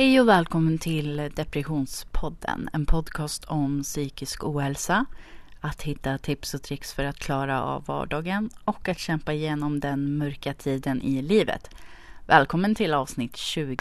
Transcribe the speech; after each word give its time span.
Hej 0.00 0.20
och 0.20 0.28
välkommen 0.28 0.78
till 0.78 1.30
Depressionspodden. 1.34 2.68
En 2.72 2.86
podcast 2.86 3.44
om 3.44 3.82
psykisk 3.82 4.44
ohälsa, 4.44 5.04
att 5.60 5.82
hitta 5.82 6.18
tips 6.18 6.54
och 6.54 6.62
tricks 6.62 6.94
för 6.94 7.04
att 7.04 7.18
klara 7.18 7.62
av 7.62 7.84
vardagen 7.86 8.50
och 8.64 8.88
att 8.88 8.98
kämpa 8.98 9.32
igenom 9.32 9.80
den 9.80 10.18
mörka 10.18 10.54
tiden 10.54 11.02
i 11.02 11.22
livet. 11.22 11.70
Välkommen 12.26 12.74
till 12.74 12.94
avsnitt 12.94 13.36
20. 13.36 13.76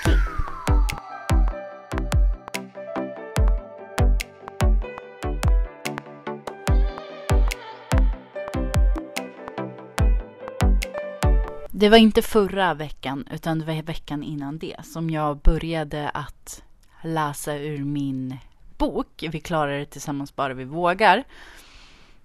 Det 11.80 11.90
var 11.90 11.98
inte 11.98 12.22
förra 12.22 12.74
veckan 12.74 13.28
utan 13.32 13.60
det 13.60 13.66
var 13.66 13.82
veckan 13.82 14.24
innan 14.24 14.58
det 14.58 14.76
som 14.84 15.10
jag 15.10 15.38
började 15.38 16.10
att 16.10 16.64
läsa 17.02 17.56
ur 17.56 17.84
min 17.84 18.38
bok 18.78 19.26
Vi 19.32 19.40
klarar 19.40 19.80
det 19.80 19.86
tillsammans 19.86 20.36
bara 20.36 20.54
vi 20.54 20.64
vågar. 20.64 21.24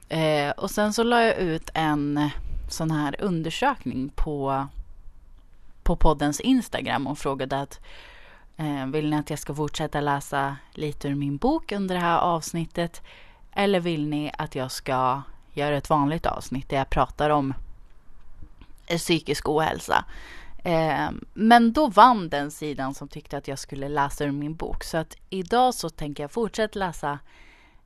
Eh, 0.09 0.51
och 0.51 0.71
sen 0.71 0.93
så 0.93 1.03
la 1.03 1.23
jag 1.23 1.39
ut 1.39 1.71
en 1.75 2.31
sån 2.71 2.91
här 2.91 3.17
undersökning 3.21 4.09
på, 4.15 4.67
på 5.83 5.97
poddens 5.97 6.41
Instagram 6.41 7.07
och 7.07 7.19
frågade 7.19 7.61
att 7.61 7.81
eh, 8.57 8.87
vill 8.87 9.11
ni 9.11 9.17
att 9.17 9.31
jag 9.31 9.39
ska 9.39 9.55
fortsätta 9.55 10.01
läsa 10.01 10.57
lite 10.73 11.09
ur 11.09 11.15
min 11.15 11.37
bok 11.37 11.73
under 11.73 11.95
det 11.95 12.01
här 12.01 12.19
avsnittet 12.19 13.03
eller 13.53 13.81
vill 13.81 14.09
ni 14.09 14.33
att 14.39 14.55
jag 14.55 14.71
ska 14.71 15.23
göra 15.53 15.77
ett 15.77 15.91
vanligt 15.91 16.27
avsnitt 16.27 16.69
där 16.69 16.77
jag 16.77 16.91
pratar 16.91 17.31
om 17.31 17.55
Eh, 18.87 18.99
psykisk 18.99 19.49
ohälsa. 19.49 20.05
Eh, 20.65 21.11
men 21.35 21.73
då 21.73 21.89
vann 21.89 22.29
den 22.29 22.51
sidan 22.51 22.95
som 22.95 23.09
tyckte 23.09 23.37
att 23.37 23.49
jag 23.49 23.59
skulle 23.59 23.89
läsa 23.89 24.25
ur 24.25 24.33
min 24.33 24.55
bok. 24.55 24.85
Så 24.85 24.97
att 24.97 25.17
idag 25.31 25.75
så 25.75 25.91
tänker 25.91 26.23
jag 26.23 26.31
fortsätta 26.31 26.79
läsa 26.79 27.19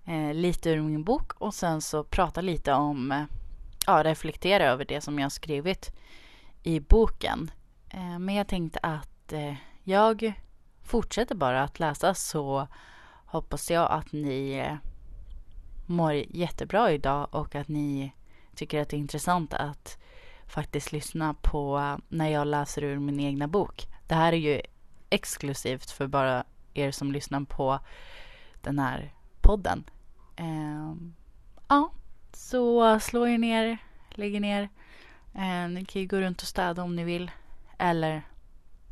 eh, 0.04 0.34
lite 0.34 0.70
ur 0.70 0.82
min 0.82 1.04
bok 1.04 1.32
och 1.32 1.54
sen 1.54 1.80
så 1.80 2.04
prata 2.04 2.40
lite 2.40 2.72
om, 2.72 3.12
eh, 3.12 3.24
ja 3.86 4.04
reflektera 4.04 4.64
över 4.64 4.84
det 4.84 5.00
som 5.00 5.18
jag 5.18 5.32
skrivit 5.32 5.90
i 6.62 6.80
boken. 6.80 7.50
Eh, 7.88 8.18
men 8.18 8.34
jag 8.34 8.48
tänkte 8.48 8.78
att 8.82 9.32
eh, 9.32 9.54
jag 9.82 10.32
fortsätter 10.82 11.34
bara 11.34 11.62
att 11.62 11.80
läsa 11.80 12.14
så 12.14 12.68
hoppas 13.26 13.70
jag 13.70 13.92
att 13.92 14.12
ni 14.12 14.52
eh, 14.52 14.76
mår 15.86 16.12
jättebra 16.12 16.92
idag 16.92 17.28
och 17.30 17.54
att 17.54 17.68
ni 17.68 18.12
tycker 18.54 18.82
att 18.82 18.88
det 18.88 18.96
är 18.96 18.98
intressant 18.98 19.54
att 19.54 19.98
faktiskt 20.48 20.92
lyssna 20.92 21.34
på 21.34 21.98
när 22.08 22.28
jag 22.28 22.46
läser 22.46 22.84
ur 22.84 22.98
min 22.98 23.20
egna 23.20 23.48
bok. 23.48 23.86
Det 24.06 24.14
här 24.14 24.32
är 24.32 24.36
ju 24.36 24.60
exklusivt 25.10 25.90
för 25.90 26.06
bara 26.06 26.44
er 26.74 26.90
som 26.90 27.12
lyssnar 27.12 27.40
på 27.40 27.80
den 28.60 28.78
här 28.78 29.14
podden. 29.40 29.84
Eh, 30.36 30.94
ja, 31.68 31.92
så 32.32 33.00
slå 33.00 33.26
er 33.26 33.38
ner, 33.38 33.78
lägg 34.10 34.34
er 34.34 34.40
ner. 34.40 34.68
Eh, 35.34 35.68
ni 35.68 35.84
kan 35.84 36.02
ju 36.02 36.08
gå 36.08 36.20
runt 36.20 36.42
och 36.42 36.48
städa 36.48 36.82
om 36.82 36.96
ni 36.96 37.04
vill. 37.04 37.30
Eller 37.78 38.22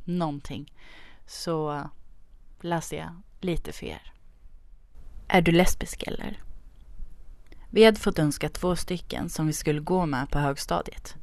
någonting. 0.05 0.73
Så 1.27 1.91
läser 2.61 2.97
jag 2.97 3.23
lite 3.41 3.73
för 3.73 3.87
er. 3.87 4.13
Är 5.29 5.43
du 5.43 5.53
lesbisk 5.53 6.03
eller? 6.03 6.43
Vi 7.71 7.85
hade 7.85 8.01
fått 8.01 8.19
önska 8.19 8.49
två 8.49 8.77
stycken 8.77 9.29
som 9.29 9.47
vi 9.47 9.53
skulle 9.53 9.81
gå 9.81 10.07
med 10.07 10.31
på 10.31 10.39
högstadiet. 10.39 11.17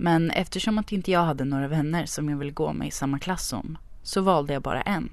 Men 0.00 0.30
eftersom 0.30 0.78
att 0.78 0.92
inte 0.92 1.10
jag 1.10 1.24
hade 1.24 1.44
några 1.44 1.68
vänner 1.68 2.06
som 2.06 2.28
jag 2.28 2.36
ville 2.36 2.50
gå 2.50 2.72
med 2.72 2.88
i 2.88 2.90
samma 2.90 3.18
klass 3.18 3.46
som 3.46 3.78
så 4.02 4.20
valde 4.20 4.52
jag 4.52 4.62
bara 4.62 4.82
en. 4.82 5.08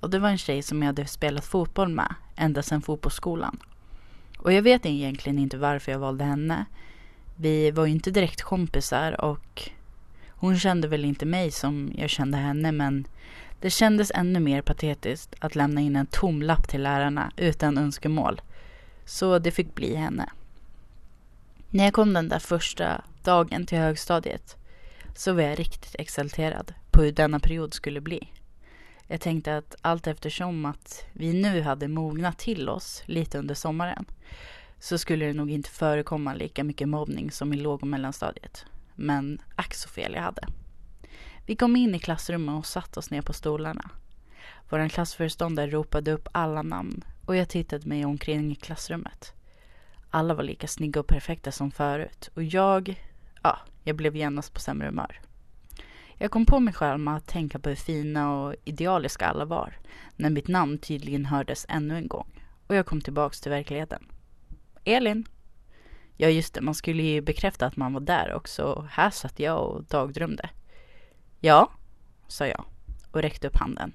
Och 0.00 0.10
det 0.10 0.18
var 0.18 0.28
en 0.28 0.38
tjej 0.38 0.62
som 0.62 0.82
jag 0.82 0.86
hade 0.86 1.06
spelat 1.06 1.44
fotboll 1.44 1.88
med 1.88 2.14
ända 2.36 2.62
sedan 2.62 2.82
fotbollsskolan. 2.82 3.58
Och 4.38 4.52
jag 4.52 4.62
vet 4.62 4.86
egentligen 4.86 5.38
inte 5.38 5.56
varför 5.56 5.92
jag 5.92 5.98
valde 5.98 6.24
henne. 6.24 6.64
Vi 7.36 7.70
var 7.70 7.86
ju 7.86 7.92
inte 7.92 8.10
direkt 8.10 8.42
kompisar 8.42 9.20
och 9.20 9.70
hon 10.28 10.58
kände 10.58 10.88
väl 10.88 11.04
inte 11.04 11.26
mig 11.26 11.50
som 11.50 11.92
jag 11.96 12.10
kände 12.10 12.38
henne 12.38 12.72
men 12.72 13.06
det 13.60 13.70
kändes 13.70 14.12
ännu 14.14 14.40
mer 14.40 14.62
patetiskt 14.62 15.34
att 15.38 15.54
lämna 15.54 15.80
in 15.80 15.96
en 15.96 16.06
tom 16.06 16.42
lapp 16.42 16.68
till 16.68 16.82
lärarna 16.82 17.32
utan 17.36 17.78
önskemål. 17.78 18.40
Så 19.04 19.38
det 19.38 19.50
fick 19.50 19.74
bli 19.74 19.94
henne. 19.94 20.30
När 21.70 21.84
jag 21.84 21.94
kom 21.94 22.12
den 22.12 22.28
där 22.28 22.38
första 22.38 23.04
dagen 23.28 23.66
till 23.66 23.78
högstadiet 23.78 24.56
så 25.14 25.32
var 25.32 25.42
jag 25.42 25.58
riktigt 25.58 25.96
exalterad 25.98 26.74
på 26.90 27.02
hur 27.02 27.12
denna 27.12 27.40
period 27.40 27.74
skulle 27.74 28.00
bli. 28.00 28.32
Jag 29.06 29.20
tänkte 29.20 29.56
att 29.56 29.74
allt 29.80 30.06
eftersom 30.06 30.64
att 30.64 31.04
vi 31.12 31.32
nu 31.32 31.62
hade 31.62 31.88
mognat 31.88 32.38
till 32.38 32.68
oss 32.68 33.02
lite 33.06 33.38
under 33.38 33.54
sommaren 33.54 34.04
så 34.78 34.98
skulle 34.98 35.26
det 35.26 35.32
nog 35.32 35.50
inte 35.50 35.70
förekomma 35.70 36.34
lika 36.34 36.64
mycket 36.64 36.88
mobbning 36.88 37.30
som 37.30 37.52
i 37.52 37.56
låg 37.56 37.82
och 37.82 37.88
mellanstadiet. 37.88 38.66
Men 38.94 39.42
ack 39.56 39.74
så 39.74 39.88
fel 39.88 40.14
jag 40.14 40.22
hade. 40.22 40.46
Vi 41.46 41.56
kom 41.56 41.76
in 41.76 41.94
i 41.94 41.98
klassrummet 41.98 42.58
och 42.58 42.66
satte 42.66 42.98
oss 42.98 43.10
ner 43.10 43.22
på 43.22 43.32
stolarna. 43.32 43.90
Vår 44.68 44.88
klassföreståndare 44.88 45.70
ropade 45.70 46.12
upp 46.12 46.28
alla 46.32 46.62
namn 46.62 47.04
och 47.26 47.36
jag 47.36 47.48
tittade 47.48 47.88
mig 47.88 48.04
omkring 48.04 48.52
i 48.52 48.54
klassrummet. 48.54 49.32
Alla 50.10 50.34
var 50.34 50.42
lika 50.42 50.66
snygga 50.66 51.00
och 51.00 51.06
perfekta 51.06 51.52
som 51.52 51.70
förut 51.70 52.30
och 52.34 52.42
jag, 52.42 53.04
ja, 53.42 53.58
jag 53.84 53.96
blev 53.96 54.16
genast 54.16 54.54
på 54.54 54.60
sämre 54.60 54.86
humör. 54.86 55.20
Jag 56.14 56.30
kom 56.30 56.46
på 56.46 56.60
mig 56.60 56.74
själv 56.74 57.00
med 57.00 57.16
att 57.16 57.26
tänka 57.26 57.58
på 57.58 57.68
hur 57.68 57.76
fina 57.76 58.42
och 58.42 58.54
idealiska 58.64 59.26
alla 59.26 59.44
var 59.44 59.78
när 60.16 60.30
mitt 60.30 60.48
namn 60.48 60.78
tydligen 60.78 61.24
hördes 61.24 61.66
ännu 61.68 61.96
en 61.96 62.08
gång 62.08 62.42
och 62.66 62.74
jag 62.74 62.86
kom 62.86 63.00
tillbaks 63.00 63.40
till 63.40 63.50
verkligheten. 63.50 64.04
Elin! 64.84 65.26
Ja 66.16 66.28
just 66.28 66.54
det, 66.54 66.60
man 66.60 66.74
skulle 66.74 67.02
ju 67.02 67.20
bekräfta 67.20 67.66
att 67.66 67.76
man 67.76 67.92
var 67.92 68.00
där 68.00 68.34
också. 68.34 68.88
Här 68.90 69.10
satt 69.10 69.40
jag 69.40 69.70
och 69.70 69.84
dagdrömde. 69.84 70.50
Ja, 71.40 71.70
sa 72.28 72.46
jag 72.46 72.64
och 73.10 73.22
räckte 73.22 73.46
upp 73.46 73.56
handen. 73.56 73.92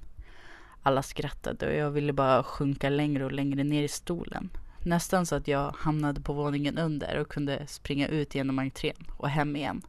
Alla 0.84 1.04
skrattade 1.04 1.68
och 1.68 1.75
jag 1.75 1.92
ville 1.92 2.14
bara 2.14 2.44
sjunka 2.44 2.90
längre 2.90 3.25
och 3.25 3.31
längre 3.31 3.64
ner 3.64 3.84
i 3.84 3.88
stolen 3.88 4.50
Nästan 4.86 5.26
så 5.26 5.36
att 5.36 5.48
jag 5.48 5.72
hamnade 5.72 6.22
på 6.22 6.34
våningen 6.34 6.78
under 6.78 7.18
och 7.18 7.30
kunde 7.30 7.68
springa 7.68 8.08
ut 8.08 8.36
genom 8.36 8.60
entrén 8.60 9.08
och 9.18 9.30
hem 9.30 9.56
igen. 9.56 9.82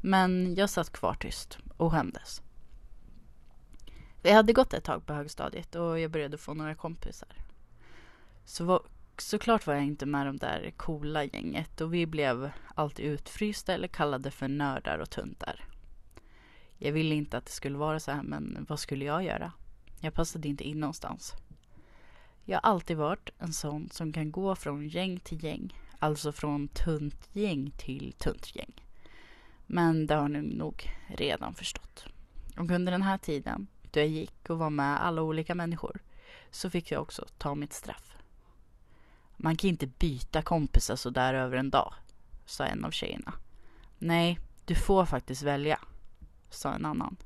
Men 0.00 0.54
jag 0.54 0.70
satt 0.70 0.92
kvar 0.92 1.14
tyst 1.14 1.58
och 1.76 1.92
skämdes. 1.92 2.42
Vi 4.22 4.30
hade 4.30 4.52
gått 4.52 4.74
ett 4.74 4.84
tag 4.84 5.06
på 5.06 5.12
högstadiet 5.12 5.74
och 5.74 6.00
jag 6.00 6.10
började 6.10 6.38
få 6.38 6.54
några 6.54 6.74
kompisar. 6.74 7.28
Så 8.44 8.64
var, 8.64 8.82
såklart 9.18 9.66
var 9.66 9.74
jag 9.74 9.84
inte 9.84 10.06
med 10.06 10.26
de 10.26 10.36
där 10.36 10.72
coola 10.76 11.24
gänget 11.24 11.80
och 11.80 11.94
vi 11.94 12.06
blev 12.06 12.50
alltid 12.74 13.04
utfrysta 13.04 13.74
eller 13.74 13.88
kallade 13.88 14.30
för 14.30 14.48
nördar 14.48 14.98
och 14.98 15.10
tuntar. 15.10 15.64
Jag 16.78 16.92
ville 16.92 17.14
inte 17.14 17.38
att 17.38 17.46
det 17.46 17.52
skulle 17.52 17.78
vara 17.78 18.00
så 18.00 18.10
här 18.10 18.22
men 18.22 18.66
vad 18.68 18.80
skulle 18.80 19.04
jag 19.04 19.24
göra? 19.24 19.52
Jag 20.00 20.14
passade 20.14 20.48
inte 20.48 20.64
in 20.64 20.80
någonstans. 20.80 21.34
Jag 22.44 22.60
har 22.62 22.70
alltid 22.70 22.96
varit 22.96 23.30
en 23.38 23.52
sån 23.52 23.88
som 23.90 24.12
kan 24.12 24.30
gå 24.30 24.54
från 24.54 24.88
gäng 24.88 25.20
till 25.20 25.44
gäng. 25.44 25.74
Alltså 25.98 26.32
från 26.32 26.68
tunt 26.68 27.28
gäng 27.32 27.70
till 27.70 28.12
tunt 28.18 28.56
gäng. 28.56 28.72
Men 29.66 30.06
det 30.06 30.14
har 30.14 30.28
ni 30.28 30.40
nog 30.40 30.90
redan 31.08 31.54
förstått. 31.54 32.04
Och 32.56 32.70
under 32.70 32.92
den 32.92 33.02
här 33.02 33.18
tiden, 33.18 33.66
då 33.90 34.00
jag 34.00 34.08
gick 34.08 34.50
och 34.50 34.58
var 34.58 34.70
med 34.70 35.02
alla 35.02 35.22
olika 35.22 35.54
människor, 35.54 36.00
så 36.50 36.70
fick 36.70 36.90
jag 36.90 37.02
också 37.02 37.26
ta 37.38 37.54
mitt 37.54 37.72
straff. 37.72 38.16
Man 39.36 39.56
kan 39.56 39.70
inte 39.70 39.86
byta 39.86 40.42
kompisar 40.42 40.96
sådär 40.96 41.34
över 41.34 41.56
en 41.56 41.70
dag, 41.70 41.94
sa 42.46 42.64
en 42.64 42.84
av 42.84 42.90
tjejerna. 42.90 43.32
Nej, 43.98 44.38
du 44.64 44.74
får 44.74 45.06
faktiskt 45.06 45.42
välja, 45.42 45.80
sa 46.50 46.72
en 46.72 46.86
annan. 46.86 47.16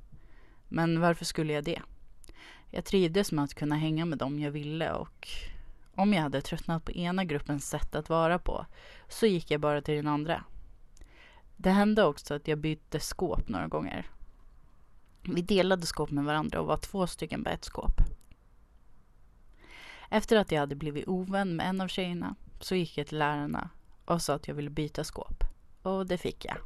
Men 0.69 1.01
varför 1.01 1.25
skulle 1.25 1.53
jag 1.53 1.65
det? 1.65 1.83
Jag 2.77 2.85
trivdes 2.85 3.33
med 3.33 3.45
att 3.45 3.55
kunna 3.55 3.77
hänga 3.77 4.05
med 4.05 4.19
dem 4.19 4.39
jag 4.39 4.51
ville 4.51 4.93
och 4.93 5.29
om 5.95 6.13
jag 6.13 6.23
hade 6.23 6.41
tröttnat 6.41 6.85
på 6.85 6.93
ena 6.93 7.25
gruppens 7.25 7.69
sätt 7.69 7.95
att 7.95 8.09
vara 8.09 8.39
på 8.39 8.67
så 9.09 9.27
gick 9.27 9.51
jag 9.51 9.61
bara 9.61 9.83
till 9.83 9.95
den 9.95 10.07
andra. 10.07 10.45
Det 11.57 11.71
hände 11.71 12.05
också 12.05 12.35
att 12.35 12.49
jag 12.49 12.59
bytte 12.59 13.01
skåp 13.01 13.49
några 13.49 13.67
gånger. 13.67 14.11
Vi 15.23 15.43
delade 15.43 15.87
skåp 15.87 16.11
med 16.11 16.25
varandra 16.25 16.61
och 16.61 16.67
var 16.67 16.77
två 16.77 17.07
stycken 17.07 17.45
på 17.45 17.51
ett 17.51 17.65
skåp. 17.65 18.01
Efter 20.11 20.37
att 20.37 20.53
jag 20.53 20.61
hade 20.61 20.75
blivit 20.75 21.09
ovän 21.09 21.57
med 21.57 21.69
en 21.69 21.81
av 21.81 21.89
tjejerna 21.89 22.35
så 22.61 22.75
gick 22.75 22.99
jag 22.99 23.07
till 23.07 23.19
lärarna 23.19 23.71
och 24.05 24.23
sa 24.23 24.35
att 24.35 24.49
jag 24.49 24.55
ville 24.55 24.71
byta 24.71 25.05
skåp. 25.05 25.45
Och 25.83 26.07
det 26.07 26.19
fick 26.19 26.45
jag. 26.45 26.57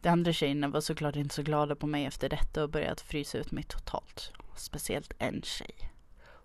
De 0.00 0.08
andra 0.08 0.32
tjejerna 0.32 0.68
var 0.68 0.80
såklart 0.80 1.16
inte 1.16 1.34
så 1.34 1.42
glada 1.42 1.76
på 1.76 1.86
mig 1.86 2.04
efter 2.04 2.28
detta 2.28 2.62
och 2.62 2.70
började 2.70 3.02
frysa 3.02 3.38
ut 3.38 3.52
mig 3.52 3.64
totalt. 3.64 4.32
Speciellt 4.54 5.12
en 5.18 5.42
tjej. 5.42 5.92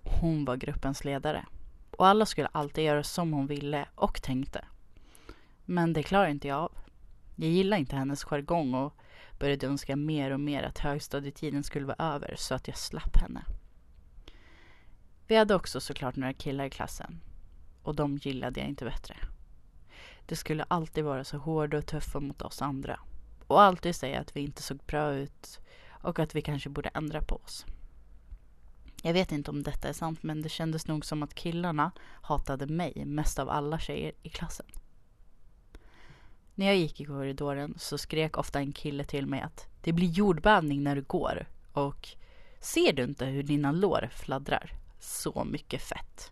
Hon 0.04 0.46
var 0.46 0.56
gruppens 0.56 1.04
ledare. 1.04 1.46
Och 1.92 2.08
alla 2.08 2.26
skulle 2.26 2.48
alltid 2.48 2.84
göra 2.84 3.04
som 3.04 3.34
hon 3.34 3.48
ville 3.48 3.86
och 3.96 4.22
tänkte. 4.22 4.66
Men 5.66 5.94
det 5.94 6.04
klarade 6.04 6.32
inte 6.32 6.48
jag 6.48 6.60
av. 6.60 6.72
Jag 7.36 7.50
gillade 7.50 7.80
inte 7.80 7.96
hennes 7.96 8.24
jargong 8.24 8.74
och 8.74 8.94
började 9.40 9.68
önska 9.68 9.96
mer 9.96 10.32
och 10.32 10.40
mer 10.40 10.64
att 10.64 10.80
högstadietiden 10.80 11.64
skulle 11.64 11.86
vara 11.86 12.14
över 12.14 12.36
så 12.38 12.56
att 12.56 12.68
jag 12.68 12.78
slapp 12.78 13.18
henne. 13.18 13.44
Vi 15.28 15.36
hade 15.36 15.56
också 15.56 15.82
såklart 15.82 16.16
några 16.16 16.34
killar 16.34 16.66
i 16.66 16.70
klassen 16.70 17.20
och 17.84 17.96
de 17.96 18.18
gillade 18.18 18.60
jag 18.60 18.70
inte 18.70 18.86
bättre. 18.86 19.18
De 20.26 20.36
skulle 20.36 20.64
alltid 20.64 21.04
vara 21.04 21.24
så 21.24 21.38
hårda 21.38 21.78
och 21.78 21.86
tuffa 21.86 22.20
mot 22.20 22.42
oss 22.42 22.62
andra 22.62 23.00
och 23.48 23.62
alltid 23.62 23.96
säga 23.96 24.20
att 24.20 24.36
vi 24.36 24.40
inte 24.40 24.64
såg 24.64 24.78
bra 24.78 25.14
ut 25.14 25.60
och 25.90 26.20
att 26.20 26.36
vi 26.36 26.42
kanske 26.42 26.70
borde 26.70 26.90
ändra 26.90 27.22
på 27.22 27.36
oss. 27.36 27.66
Jag 29.04 29.14
vet 29.14 29.32
inte 29.32 29.52
om 29.52 29.64
detta 29.64 29.90
är 29.90 29.94
sant 29.94 30.24
men 30.24 30.42
det 30.42 30.50
kändes 30.50 30.88
nog 30.88 31.06
som 31.06 31.24
att 31.24 31.36
killarna 31.36 31.92
hatade 32.22 32.68
mig 32.68 33.06
mest 33.06 33.40
av 33.40 33.50
alla 33.50 33.80
tjejer 33.80 34.14
i 34.24 34.30
klassen. 34.30 34.66
När 36.56 36.66
jag 36.66 36.76
gick 36.76 37.02
i 37.02 37.06
korridoren 37.06 37.74
så 37.78 37.98
skrek 37.98 38.38
ofta 38.38 38.60
en 38.60 38.72
kille 38.72 39.04
till 39.04 39.26
mig 39.26 39.42
att 39.42 39.68
det 39.82 39.94
blir 39.94 40.08
jordbävning 40.08 40.84
när 40.84 40.96
du 40.96 41.02
går 41.02 41.48
och 41.74 42.08
ser 42.60 42.94
du 42.94 43.04
inte 43.04 43.26
hur 43.26 43.44
dina 43.44 43.72
lår 43.72 44.10
fladdrar? 44.14 44.74
Så 45.00 45.44
mycket 45.44 45.82
fett. 45.82 46.32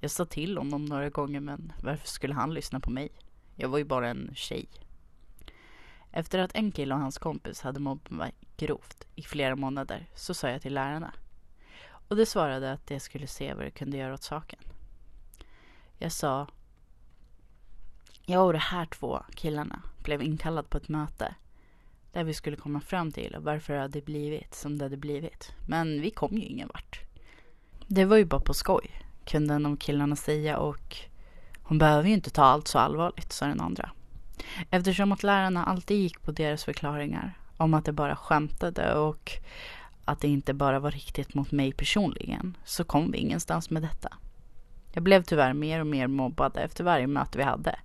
Jag 0.00 0.10
sa 0.10 0.24
till 0.24 0.58
honom 0.58 0.84
några 0.84 1.10
gånger 1.10 1.40
men 1.40 1.72
varför 1.82 2.08
skulle 2.08 2.34
han 2.34 2.54
lyssna 2.54 2.80
på 2.80 2.90
mig? 2.90 3.08
Jag 3.54 3.68
var 3.68 3.78
ju 3.78 3.84
bara 3.84 4.08
en 4.08 4.30
tjej. 4.34 4.68
Efter 6.10 6.38
att 6.38 6.54
en 6.54 6.72
kille 6.72 6.94
och 6.94 7.00
hans 7.00 7.18
kompis 7.18 7.60
hade 7.60 7.80
mobbat 7.80 8.10
mig 8.10 8.34
grovt 8.56 9.06
i 9.14 9.22
flera 9.22 9.56
månader 9.56 10.06
så 10.14 10.34
sa 10.34 10.50
jag 10.50 10.62
till 10.62 10.74
lärarna. 10.74 11.12
Och 12.08 12.16
de 12.16 12.26
svarade 12.26 12.72
att 12.72 12.86
de 12.86 13.00
skulle 13.00 13.26
se 13.26 13.54
vad 13.54 13.64
de 13.64 13.70
kunde 13.70 13.96
göra 13.96 14.14
åt 14.14 14.22
saken. 14.22 14.58
Jag 15.98 16.12
sa 16.12 16.46
jag 18.26 18.46
och 18.46 18.52
de 18.52 18.58
här 18.58 18.86
två 18.86 19.22
killarna 19.34 19.82
blev 20.02 20.22
inkallad 20.22 20.70
på 20.70 20.76
ett 20.76 20.88
möte 20.88 21.34
där 22.12 22.24
vi 22.24 22.34
skulle 22.34 22.56
komma 22.56 22.80
fram 22.80 23.12
till 23.12 23.36
varför 23.38 23.74
det 23.74 23.80
hade 23.80 24.00
blivit 24.00 24.54
som 24.54 24.78
det 24.78 24.84
hade 24.84 24.96
blivit. 24.96 25.52
Men 25.68 26.00
vi 26.00 26.10
kom 26.10 26.36
ju 26.36 26.42
ingen 26.42 26.68
vart. 26.74 27.00
Det 27.86 28.04
var 28.04 28.16
ju 28.16 28.24
bara 28.24 28.40
på 28.40 28.54
skoj, 28.54 28.90
kunde 29.24 29.54
en 29.54 29.66
av 29.66 29.76
killarna 29.76 30.16
säga 30.16 30.58
och 30.58 30.96
hon 31.62 31.78
behöver 31.78 32.08
ju 32.08 32.14
inte 32.14 32.30
ta 32.30 32.44
allt 32.44 32.68
så 32.68 32.78
allvarligt, 32.78 33.32
sa 33.32 33.46
den 33.46 33.60
andra. 33.60 33.90
Eftersom 34.70 35.12
att 35.12 35.22
lärarna 35.22 35.64
alltid 35.64 35.96
gick 35.98 36.22
på 36.22 36.32
deras 36.32 36.64
förklaringar 36.64 37.38
om 37.56 37.74
att 37.74 37.84
det 37.84 37.92
bara 37.92 38.16
skämtade 38.16 38.94
och 38.94 39.32
att 40.04 40.20
det 40.20 40.28
inte 40.28 40.54
bara 40.54 40.78
var 40.78 40.90
riktigt 40.90 41.34
mot 41.34 41.52
mig 41.52 41.72
personligen 41.72 42.56
så 42.64 42.84
kom 42.84 43.10
vi 43.10 43.18
ingenstans 43.18 43.70
med 43.70 43.82
detta. 43.82 44.08
Jag 44.92 45.02
blev 45.02 45.22
tyvärr 45.22 45.52
mer 45.52 45.80
och 45.80 45.86
mer 45.86 46.06
mobbad 46.06 46.56
efter 46.56 46.84
varje 46.84 47.06
möte 47.06 47.38
vi 47.38 47.44
hade. 47.44 47.78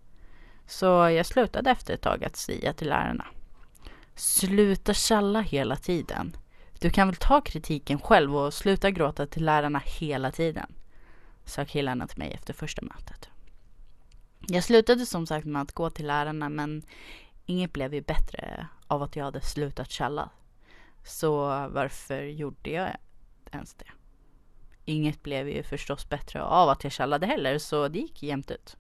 Så 0.67 0.85
jag 0.85 1.25
slutade 1.25 1.71
efter 1.71 1.93
ett 1.93 2.01
tag 2.01 2.23
att 2.23 2.35
säga 2.35 2.73
till 2.73 2.89
lärarna. 2.89 3.25
Sluta 4.15 4.93
tjalla 4.93 5.41
hela 5.41 5.75
tiden. 5.75 6.37
Du 6.79 6.89
kan 6.89 7.07
väl 7.07 7.15
ta 7.15 7.41
kritiken 7.41 7.99
själv 7.99 8.37
och 8.37 8.53
sluta 8.53 8.91
gråta 8.91 9.25
till 9.25 9.45
lärarna 9.45 9.81
hela 9.85 10.31
tiden. 10.31 10.73
Sa 11.45 11.65
killarna 11.65 12.07
till 12.07 12.19
mig 12.19 12.31
efter 12.31 12.53
första 12.53 12.81
mötet. 12.81 13.29
Jag 14.47 14.63
slutade 14.63 15.05
som 15.05 15.27
sagt 15.27 15.45
med 15.45 15.61
att 15.61 15.71
gå 15.71 15.89
till 15.89 16.07
lärarna 16.07 16.49
men 16.49 16.83
inget 17.45 17.73
blev 17.73 17.93
ju 17.93 18.01
bättre 18.01 18.67
av 18.87 19.03
att 19.03 19.15
jag 19.15 19.25
hade 19.25 19.41
slutat 19.41 19.91
tjalla. 19.91 20.29
Så 21.03 21.37
varför 21.69 22.21
gjorde 22.21 22.69
jag 22.69 22.97
ens 23.51 23.73
det? 23.73 23.85
Inget 24.85 25.23
blev 25.23 25.49
ju 25.49 25.63
förstås 25.63 26.09
bättre 26.09 26.43
av 26.43 26.69
att 26.69 26.83
jag 26.83 26.93
tjallade 26.93 27.25
heller 27.25 27.57
så 27.57 27.87
det 27.87 27.99
gick 27.99 28.23
jämnt 28.23 28.51
ut. 28.51 28.77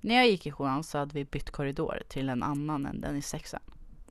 När 0.00 0.14
jag 0.14 0.28
gick 0.28 0.46
i 0.46 0.50
sjuan 0.50 0.84
så 0.84 0.98
hade 0.98 1.14
vi 1.14 1.24
bytt 1.24 1.50
korridor 1.50 2.02
till 2.08 2.28
en 2.28 2.42
annan 2.42 2.86
än 2.86 3.00
den 3.00 3.16
i 3.16 3.22
sexan. 3.22 3.60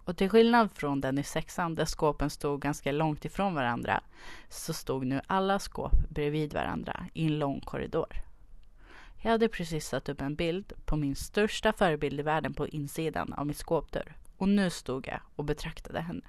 Och 0.03 0.17
till 0.17 0.29
skillnad 0.29 0.71
från 0.73 1.01
den 1.01 1.17
i 1.17 1.23
sexan 1.23 1.75
där 1.75 1.85
skåpen 1.85 2.29
stod 2.29 2.61
ganska 2.61 2.91
långt 2.91 3.25
ifrån 3.25 3.55
varandra 3.55 4.03
så 4.49 4.73
stod 4.73 5.05
nu 5.05 5.21
alla 5.27 5.59
skåp 5.59 6.09
bredvid 6.09 6.53
varandra 6.53 7.05
i 7.13 7.25
en 7.25 7.39
lång 7.39 7.59
korridor. 7.59 8.21
Jag 9.21 9.31
hade 9.31 9.47
precis 9.47 9.87
satt 9.87 10.09
upp 10.09 10.21
en 10.21 10.35
bild 10.35 10.73
på 10.85 10.95
min 10.95 11.15
största 11.15 11.73
förebild 11.73 12.19
i 12.19 12.23
världen 12.23 12.53
på 12.53 12.67
insidan 12.67 13.33
av 13.33 13.45
min 13.45 13.55
skåpdörr 13.55 14.15
och 14.37 14.49
nu 14.49 14.69
stod 14.69 15.07
jag 15.07 15.19
och 15.35 15.45
betraktade 15.45 16.01
henne. 16.01 16.25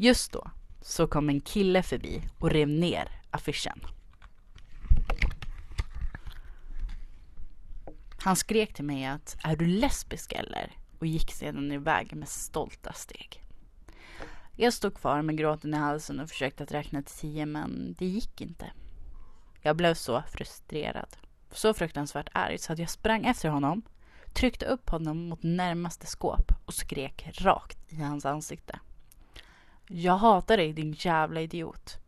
Just 0.00 0.32
då 0.32 0.50
så 0.80 1.06
kom 1.06 1.28
en 1.28 1.40
kille 1.40 1.82
förbi 1.82 2.22
och 2.38 2.50
rev 2.50 2.68
ner 2.68 3.08
affischen. 3.30 3.80
Han 8.18 8.36
skrek 8.36 8.74
till 8.74 8.84
mig 8.84 9.06
att 9.06 9.36
är 9.44 9.56
du 9.56 9.66
lesbisk 9.66 10.32
eller? 10.32 10.72
Och 10.98 11.06
gick 11.06 11.32
sedan 11.32 11.72
iväg 11.72 12.16
med 12.16 12.28
stolta 12.28 12.92
steg. 12.92 13.44
Jag 14.56 14.72
stod 14.72 14.94
kvar 14.94 15.22
med 15.22 15.38
gråten 15.38 15.74
i 15.74 15.76
halsen 15.76 16.20
och 16.20 16.28
försökte 16.28 16.62
att 16.62 16.72
räkna 16.72 17.02
till 17.02 17.14
tio 17.14 17.46
men 17.46 17.94
det 17.98 18.06
gick 18.06 18.40
inte. 18.40 18.72
Jag 19.60 19.76
blev 19.76 19.94
så 19.94 20.22
frustrerad. 20.22 21.16
Så 21.50 21.74
fruktansvärt 21.74 22.28
arg 22.32 22.58
så 22.58 22.72
att 22.72 22.78
jag 22.78 22.90
sprang 22.90 23.24
efter 23.24 23.48
honom, 23.48 23.82
tryckte 24.32 24.66
upp 24.66 24.90
honom 24.90 25.28
mot 25.28 25.42
närmaste 25.42 26.06
skåp 26.06 26.52
och 26.64 26.74
skrek 26.74 27.40
rakt 27.40 27.78
i 27.88 28.02
hans 28.02 28.26
ansikte. 28.26 28.78
Jag 29.88 30.16
hatar 30.18 30.56
dig 30.56 30.72
din 30.72 30.94
jävla 30.98 31.40
idiot. 31.40 31.98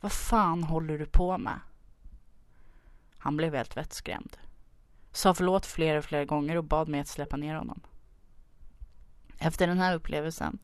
Vad 0.00 0.12
fan 0.12 0.62
håller 0.62 0.98
du 0.98 1.06
på 1.06 1.38
med? 1.38 1.60
Han 3.18 3.36
blev 3.36 3.54
helt 3.54 3.76
vettskrämd 3.76 4.36
sa 5.18 5.34
förlåt 5.34 5.66
flera 5.66 5.98
och 5.98 6.04
flera 6.04 6.24
gånger 6.24 6.56
och 6.56 6.64
bad 6.64 6.88
mig 6.88 7.00
att 7.00 7.08
släppa 7.08 7.36
ner 7.36 7.54
honom. 7.54 7.80
Efter 9.38 9.66
den 9.66 9.78
här 9.78 9.94
upplevelsen 9.94 10.58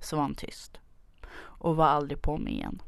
så 0.00 0.16
var 0.16 0.22
han 0.22 0.34
tyst 0.34 0.80
och 1.32 1.76
var 1.76 1.86
aldrig 1.86 2.22
på 2.22 2.38
mig 2.38 2.52
igen. 2.52 2.82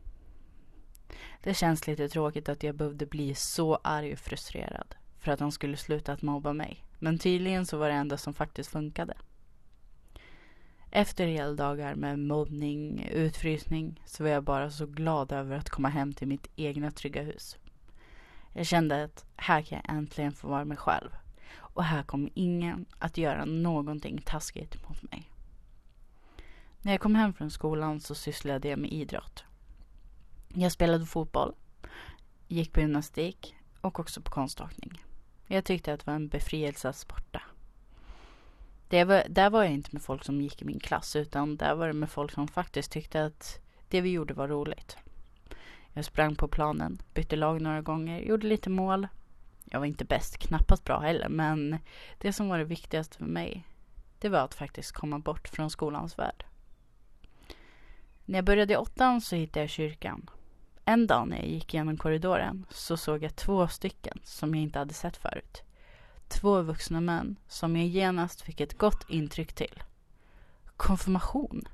Det 1.43 1.55
känns 1.55 1.87
lite 1.87 2.08
tråkigt 2.08 2.49
att 2.49 2.62
jag 2.62 2.75
behövde 2.75 3.06
bli 3.06 3.35
så 3.35 3.75
arg 3.75 4.12
och 4.12 4.19
frustrerad 4.19 4.94
för 5.19 5.32
att 5.32 5.40
han 5.40 5.52
skulle 5.52 5.76
sluta 5.76 6.12
att 6.12 6.23
mobba 6.23 6.52
mig. 6.52 6.85
Men 6.99 7.19
tydligen 7.19 7.67
så 7.67 7.76
var 7.76 7.88
det 7.88 7.94
enda 7.94 8.17
som 8.17 8.35
faktiskt 8.35 8.70
funkade. 8.70 9.14
Efter 10.94 11.26
heldagar 11.26 11.94
med 11.94 12.18
mobbning, 12.18 13.08
utfrysning 13.12 14.00
så 14.06 14.22
var 14.22 14.30
jag 14.30 14.44
bara 14.44 14.70
så 14.70 14.86
glad 14.86 15.32
över 15.32 15.56
att 15.56 15.70
komma 15.70 15.88
hem 15.88 16.12
till 16.12 16.28
mitt 16.28 16.50
egna 16.56 16.90
trygga 16.90 17.22
hus. 17.22 17.58
Jag 18.52 18.66
kände 18.66 19.04
att 19.04 19.25
här 19.37 19.62
kan 19.62 19.80
jag 19.84 19.96
äntligen 19.96 20.32
få 20.32 20.49
vara 20.49 20.64
mig 20.64 20.76
själv. 20.76 21.11
Och 21.54 21.84
här 21.84 22.02
kommer 22.02 22.30
ingen 22.34 22.87
att 22.99 23.18
göra 23.18 23.44
någonting 23.44 24.22
taskigt 24.25 24.88
mot 24.88 25.02
mig. 25.02 25.30
När 26.82 26.92
jag 26.92 27.00
kom 27.00 27.14
hem 27.14 27.32
från 27.32 27.50
skolan 27.50 28.00
så 28.00 28.14
sysslade 28.14 28.68
jag 28.68 28.78
med 28.78 28.92
idrott. 28.92 29.44
Jag 30.49 30.72
spelade 30.72 31.06
fotboll, 31.06 31.54
gick 32.49 32.72
på 32.72 32.80
gymnastik 32.80 33.56
och 33.80 34.00
också 34.00 34.20
på 34.22 34.30
konståkning. 34.30 35.04
Jag 35.46 35.64
tyckte 35.64 35.92
att 35.92 36.00
det 36.00 36.06
var 36.06 36.14
en 36.14 36.28
befrielse 36.28 36.88
att 36.88 36.96
sporta. 36.96 37.42
Det 38.92 39.04
var, 39.04 39.25
där 39.28 39.50
var 39.50 39.62
jag 39.62 39.72
inte 39.72 39.88
med 39.92 40.02
folk 40.02 40.25
som 40.25 40.40
gick 40.40 40.62
i 40.62 40.64
min 40.64 40.80
klass 40.80 41.16
utan 41.16 41.56
där 41.56 41.75
var 41.75 41.87
det 41.87 41.92
med 41.92 42.11
folk 42.11 42.32
som 42.32 42.49
faktiskt 42.49 42.92
tyckte 42.92 43.25
att 43.25 43.61
det 43.88 44.00
vi 44.00 44.11
gjorde 44.11 44.34
var 44.34 44.49
roligt. 44.49 44.96
Jag 45.92 46.04
sprang 46.04 46.34
på 46.34 46.49
planen, 46.49 47.02
bytte 47.14 47.37
lag 47.37 47.61
några 47.61 47.80
gånger, 47.82 48.20
gjorde 48.20 48.46
lite 48.46 48.70
mål. 48.70 49.08
Jag 49.64 49.78
var 49.78 49.87
inte 49.87 50.04
bäst, 50.04 50.38
knappast 50.38 50.84
bra 50.84 51.00
heller, 51.00 51.28
men 51.28 51.78
det 52.18 52.32
som 52.32 52.49
var 52.49 52.58
det 52.58 52.64
viktigaste 52.64 53.16
för 53.16 53.25
mig, 53.25 53.66
det 54.18 54.28
var 54.28 54.38
att 54.38 54.54
faktiskt 54.54 54.92
komma 54.92 55.18
bort 55.18 55.49
från 55.49 55.70
skolans 55.70 56.18
värld. 56.18 56.44
När 58.25 58.38
jag 58.38 58.44
började 58.44 58.72
i 58.72 58.76
åttan 58.76 59.20
så 59.20 59.37
hittade 59.37 59.61
jag 59.61 59.70
kyrkan. 59.70 60.30
En 60.84 61.06
dag 61.06 61.28
när 61.28 61.37
jag 61.37 61.49
gick 61.49 61.75
genom 61.75 61.96
korridoren 61.96 62.66
så 62.70 62.96
såg 62.96 63.22
jag 63.22 63.37
två 63.37 63.68
stycken 63.68 64.20
som 64.25 64.54
jag 64.54 64.62
inte 64.62 64.78
hade 64.78 64.94
sett 64.94 65.16
förut. 65.16 65.62
Två 66.32 66.62
vuxna 66.62 67.00
män 67.00 67.36
som 67.48 67.76
jag 67.76 67.86
genast 67.86 68.40
fick 68.40 68.60
ett 68.60 68.78
gott 68.78 69.04
intryck 69.08 69.52
till. 69.52 69.82
Konfirmation. 70.76 71.64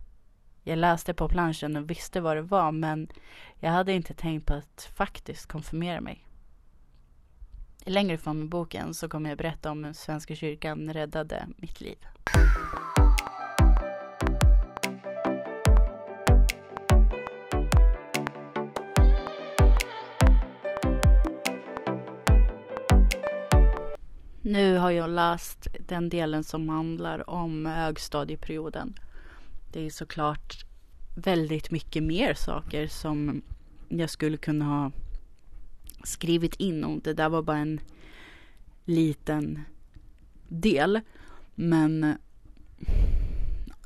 Jag 0.63 0.79
läste 0.79 1.15
på 1.15 1.29
planschen 1.29 1.77
och 1.77 1.91
visste 1.91 2.21
vad 2.21 2.37
det 2.37 2.43
var 2.43 2.73
men 2.73 3.09
jag 3.61 3.71
hade 3.71 3.93
inte 3.93 4.15
tänkt 4.15 4.47
på 4.47 4.55
att 4.55 4.91
faktiskt 4.95 5.47
konfirmera 5.47 6.01
mig. 6.01 6.25
Längre 7.85 8.19
fram 8.19 8.43
i 8.43 8.47
boken 8.47 8.95
så 8.95 9.09
kommer 9.09 9.29
jag 9.29 9.39
berätta 9.39 9.71
om 9.71 9.85
hur 9.85 9.93
Svenska 9.93 10.35
kyrkan 10.35 10.93
räddade 10.93 11.47
mitt 11.57 11.81
liv. 11.81 11.99
Nu 24.49 24.77
har 24.77 24.91
jag 24.91 25.11
läst 25.11 25.69
den 25.87 26.09
delen 26.09 26.45
som 26.45 26.69
handlar 26.69 27.31
om 27.31 27.67
högstadieperioden 27.67 28.95
det 29.73 29.87
är 29.87 29.91
såklart 29.91 30.65
väldigt 31.15 31.71
mycket 31.71 32.03
mer 32.03 32.35
saker 32.35 32.87
som 32.87 33.43
jag 33.89 34.11
skulle 34.11 34.37
kunna 34.37 34.65
ha 34.65 34.93
skrivit 36.05 36.55
in 36.55 36.85
och 36.85 37.01
det 37.03 37.13
där 37.13 37.29
var 37.29 37.43
bara 37.43 37.59
en 37.59 37.81
liten 38.85 39.61
del. 40.49 41.01
Men 41.55 42.17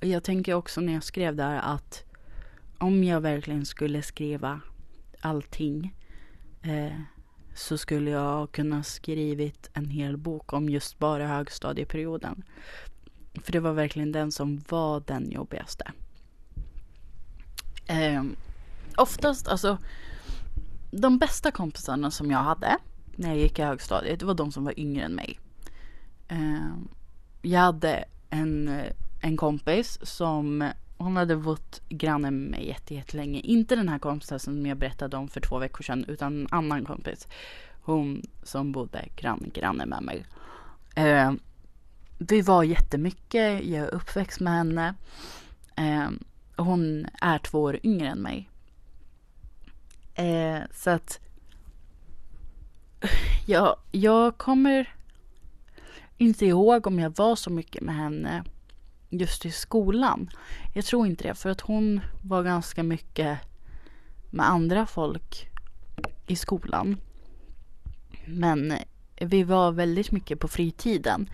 jag 0.01 0.25
tänker 0.25 0.55
också 0.55 0.81
när 0.81 0.93
jag 0.93 1.05
skrev 1.05 1.37
där 1.37 1.59
att 1.59 2.05
om 2.79 3.05
jag 3.05 3.21
verkligen 3.21 3.67
skulle 3.67 4.03
skriva 4.03 4.61
allting 5.21 5.95
eh, 6.63 7.01
så 7.55 7.79
skulle 7.79 8.11
jag 8.11 8.53
kunna 8.53 8.83
skrivit 8.83 9.71
en 9.73 9.91
hel 9.91 10.17
bok 10.17 10.53
om 10.53 10.69
just 10.69 10.99
bara 10.99 11.27
högstadieperioden. 11.27 12.43
För 13.43 13.53
det 13.53 13.61
var 13.61 13.73
verkligen 13.73 14.13
den 14.13 14.33
som 14.33 14.63
var 14.69 15.03
den 15.07 15.31
jobbigaste. 15.31 15.93
Eh, 17.87 18.23
oftast, 18.97 19.49
alltså 19.49 19.79
de 20.91 21.19
bästa 21.19 21.51
kompisarna 21.51 22.11
som 22.11 22.31
jag 22.31 22.39
hade 22.39 22.79
när 23.17 23.29
jag 23.29 23.39
gick 23.39 23.59
i 23.59 23.63
högstadiet, 23.63 24.21
det 24.21 24.27
var 24.27 24.35
de 24.35 24.53
som 24.53 24.65
var 24.65 24.79
yngre 24.79 25.05
än 25.05 25.15
mig. 25.15 25.39
Eh, 26.29 26.75
jag 27.43 27.61
hade 27.61 28.05
en, 28.31 28.81
en 29.21 29.37
kompis 29.37 29.99
som 30.03 30.71
hon 31.03 31.17
hade 31.17 31.37
bott 31.37 31.81
granne 31.89 32.31
med 32.31 32.51
mig 32.51 32.77
jättelänge. 32.89 33.41
Inte 33.41 33.77
den 33.77 33.89
här 33.89 33.99
kompisen 33.99 34.41
som 34.41 34.67
jag 34.67 34.79
berättade 34.79 35.17
om 35.17 35.29
för 35.29 35.41
två 35.41 35.59
veckor 35.59 35.83
sedan 35.83 36.05
utan 36.09 36.41
en 36.41 36.49
annan 36.51 36.85
kompis. 36.85 37.29
Hon 37.83 38.23
som 38.43 38.73
bodde 38.73 39.09
granne, 39.17 39.49
granne 39.49 39.87
med 39.87 40.03
mig. 40.03 40.27
Eh, 40.95 41.33
vi 42.19 42.43
var 42.43 42.63
jättemycket, 42.63 43.65
jag 43.65 43.87
är 43.87 43.95
uppväxt 43.95 44.41
med 44.41 44.53
henne. 44.53 44.95
Eh, 45.77 46.11
hon 46.57 47.07
är 47.21 47.39
två 47.39 47.63
år 47.63 47.79
yngre 47.83 48.09
än 48.09 48.19
mig. 48.19 48.49
Eh, 50.15 50.61
så 50.75 50.91
att 50.91 51.21
ja, 53.47 53.77
jag 53.93 54.39
kommer 54.39 54.95
inte 56.19 56.47
ihåg 56.47 56.87
om 56.87 56.99
jag 56.99 57.17
var 57.17 57.37
så 57.37 57.51
mycket 57.51 57.83
med 57.83 57.95
henne 57.95 58.45
just 59.13 59.47
i 59.47 59.51
skolan. 59.51 60.31
Jag 60.73 60.85
tror 60.85 61.07
inte 61.07 61.29
det, 61.29 61.35
för 61.35 61.51
att 61.51 61.61
hon 61.61 62.01
var 62.23 62.43
ganska 62.43 62.83
mycket 62.83 63.39
med 64.31 64.49
andra 64.49 64.87
folk 64.87 65.49
i 66.27 66.37
skolan. 66.37 66.97
Men 68.27 68.75
vi 69.21 69.43
var 69.43 69.73
väldigt 69.73 70.11
mycket 70.13 70.41
på 70.41 70.49
fritiden. 70.49 71.31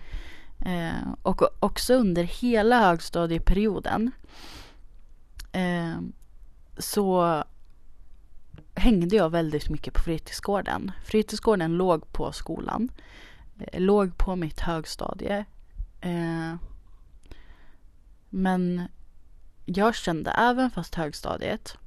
Eh, 0.65 1.13
och 1.21 1.41
också 1.59 1.93
under 1.93 2.23
hela 2.23 2.79
högstadieperioden 2.79 4.11
eh, 5.51 5.97
så 6.77 7.43
hängde 8.75 9.15
jag 9.15 9.29
väldigt 9.29 9.69
mycket 9.69 9.93
på 9.93 9.99
fritidsgården. 9.99 10.91
Fritidsgården 11.05 11.77
låg 11.77 12.11
på 12.11 12.31
skolan. 12.31 12.89
Eh, 13.59 13.81
låg 13.81 14.17
på 14.17 14.35
mitt 14.35 14.59
högstadie. 14.59 15.45
Eh, 16.01 16.55
men 18.29 18.87
jag 19.65 19.95
kände, 19.95 20.31
även 20.31 20.71
fast 20.71 20.95
högstadiet 20.95 21.77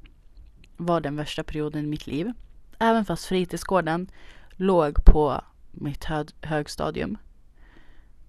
var 0.76 1.00
den 1.00 1.16
värsta 1.16 1.42
perioden 1.44 1.84
i 1.84 1.88
mitt 1.88 2.06
liv, 2.06 2.32
även 2.78 3.04
fast 3.04 3.26
fritidsgården 3.26 4.10
låg 4.50 5.04
på 5.04 5.40
mitt 5.70 6.04
hö 6.04 6.24
högstadium, 6.40 7.18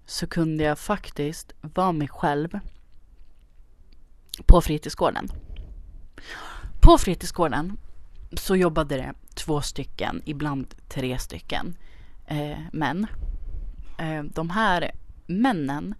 så 0.06 0.26
kunde 0.26 0.64
jag 0.64 0.78
faktiskt 0.78 1.52
vara 1.60 1.92
mig 1.92 2.08
själv 2.08 2.58
på 4.46 4.60
fritidsgården. 4.60 5.28
På 6.80 6.98
fritidsgården 6.98 7.76
så 8.32 8.56
jobbade 8.56 8.96
det 8.96 9.14
två 9.34 9.60
stycken, 9.60 10.22
ibland 10.24 10.74
tre 10.88 11.18
stycken 11.18 11.76
eh, 12.26 12.58
män. 12.72 13.06
Eh, 13.98 14.22
de 14.22 14.50
här 14.50 14.90
männen 15.26 15.94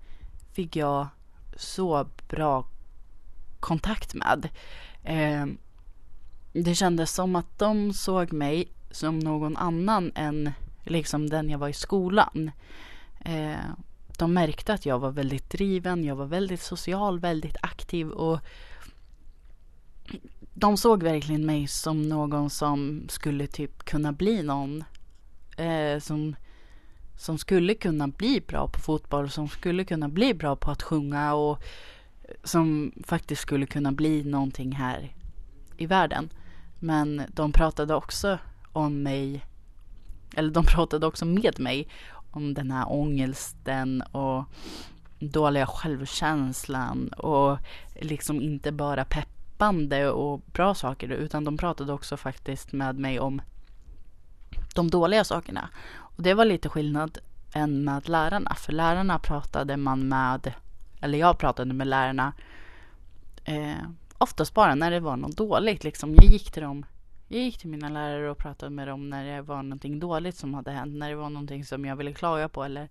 fick 0.53 0.77
jag 0.77 1.09
så 1.57 2.09
bra 2.29 2.67
kontakt 3.61 4.15
med. 4.15 4.49
Eh, 5.03 5.47
det 6.53 6.75
kändes 6.75 7.15
som 7.15 7.37
att 7.37 7.59
de 7.59 7.93
såg 7.93 8.33
mig 8.33 8.69
som 8.91 9.19
någon 9.19 9.57
annan 9.57 10.13
än 10.15 10.53
liksom 10.85 11.31
den 11.31 11.51
jag 11.51 11.59
var 11.59 11.69
i 11.69 11.73
skolan. 11.73 12.51
Eh, 13.21 13.57
de 14.19 14.35
märkte 14.35 14.75
att 14.75 14.87
jag 14.87 14.99
var 14.99 15.11
väldigt 15.11 15.51
driven, 15.51 16.05
jag 16.05 16.17
var 16.17 16.27
väldigt 16.27 16.63
social, 16.63 17.21
väldigt 17.21 17.57
aktiv 17.63 18.11
och 18.11 18.41
de 20.55 20.77
såg 20.77 21.03
verkligen 21.03 21.47
mig 21.47 21.67
som 21.67 22.03
någon 22.03 22.51
som 22.51 23.07
skulle 23.09 23.47
typ 23.47 23.85
kunna 23.85 24.13
bli 24.13 24.43
någon 24.43 24.85
eh, 25.57 25.99
som, 25.99 26.37
som 27.17 27.39
skulle 27.39 27.75
kunna 27.75 28.09
bli 28.09 28.41
bra 28.41 28.69
på 28.69 28.81
fotboll, 28.81 29.31
som 29.31 29.49
skulle 29.49 29.85
kunna 29.85 30.09
bli 30.09 30.35
bra 30.35 30.57
på 30.57 30.71
att 30.71 30.83
sjunga 30.83 31.35
och 31.35 31.63
som 32.45 32.93
faktiskt 33.05 33.43
skulle 33.43 33.67
kunna 33.67 33.93
bli 33.93 34.25
någonting 34.25 34.73
här 34.73 35.13
i 35.77 35.87
världen. 35.87 36.29
Men 36.81 37.23
de 37.29 37.53
pratade 37.53 37.95
också 37.95 38.39
om 38.73 39.03
mig, 39.03 39.45
eller 40.37 40.51
de 40.51 40.65
pratade 40.65 41.07
också 41.07 41.25
med 41.25 41.61
mig 41.61 41.89
om 42.31 42.55
den 42.55 42.71
här 42.71 42.93
ångesten 42.93 44.03
och 44.03 44.45
dåliga 45.19 45.67
självkänslan 45.67 47.09
och 47.09 47.59
liksom 47.95 48.41
inte 48.41 48.73
bara 48.73 49.05
peppande 49.05 50.11
och 50.11 50.41
bra 50.53 50.75
saker 50.75 51.09
utan 51.09 51.45
de 51.45 51.57
pratade 51.57 51.93
också 51.93 52.17
faktiskt 52.17 52.73
med 52.73 52.99
mig 52.99 53.21
om 53.21 53.43
de 54.75 54.91
dåliga 54.91 55.25
sakerna. 55.25 55.69
Och 56.17 56.23
det 56.23 56.35
var 56.35 56.45
lite 56.45 56.69
skillnad 56.69 57.19
än 57.53 57.85
med 57.85 58.09
lärarna. 58.09 58.55
För 58.55 58.73
lärarna 58.73 59.19
pratade 59.19 59.77
man 59.77 60.09
med, 60.09 60.53
eller 61.01 61.19
jag 61.19 61.39
pratade 61.39 61.75
med 61.75 61.87
lärarna 61.87 62.33
eh, 63.45 63.89
oftast 64.19 64.55
bara 64.55 64.75
när 64.75 64.91
det 64.91 65.01
var 65.01 65.17
något 65.17 65.37
dåligt. 65.37 65.85
Liksom. 65.85 66.15
Jag 66.15 66.25
gick 66.25 66.53
till 66.53 66.63
dem 66.63 66.85
jag 67.29 67.43
gick 67.43 67.59
till 67.59 67.69
mina 67.69 67.89
lärare 67.89 68.31
och 68.31 68.39
pratade 68.39 68.71
med 68.71 68.89
dem 68.89 69.11
när 69.11 69.25
det 69.25 69.43
var 69.43 69.63
någonting 69.63 70.01
dåligt 70.01 70.37
som 70.37 70.55
hade 70.55 70.71
hänt. 70.71 70.95
När 70.95 71.11
det 71.11 71.17
var 71.17 71.31
någonting 71.31 71.65
som 71.65 71.85
jag 71.85 71.97
ville 71.97 72.13
klaga 72.13 72.49
på 72.49 72.65
eller 72.65 72.89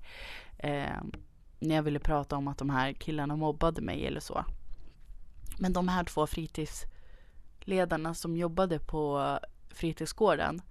eh, 0.58 0.98
när 1.60 1.76
jag 1.76 1.84
ville 1.84 2.00
prata 2.00 2.36
om 2.36 2.48
att 2.48 2.58
de 2.58 2.70
här 2.70 2.94
killarna 2.94 3.36
mobbade 3.36 3.82
mig 3.82 4.08
eller 4.08 4.20
så. 4.20 4.46
Men 5.60 5.74
de 5.74 5.88
här 5.88 6.04
två 6.04 6.28
fritidsledarna 6.28 8.14
som 8.14 8.38
jobbade 8.38 8.80
på 8.80 9.40
fritidsgården, 9.70 10.62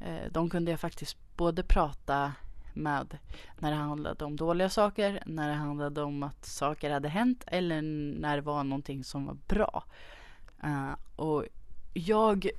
eh, 0.00 0.32
de 0.32 0.50
kunde 0.50 0.70
jag 0.70 0.80
faktiskt 0.80 1.16
både 1.40 1.62
prata 1.62 2.32
med 2.74 3.18
när 3.58 3.70
det 3.70 3.76
handlade 3.76 4.24
om 4.24 4.36
dåliga 4.36 4.68
saker, 4.68 5.22
när 5.26 5.48
det 5.48 5.54
handlade 5.54 6.02
om 6.02 6.22
att 6.22 6.44
saker 6.44 6.90
hade 6.90 7.08
hänt 7.08 7.44
eller 7.46 7.82
när 8.20 8.36
det 8.36 8.42
var 8.42 8.64
någonting 8.64 9.04
som 9.04 9.26
var 9.26 9.36
bra. 9.48 9.84
Uh, 10.64 10.92
och 11.16 11.44
jag 11.94 12.50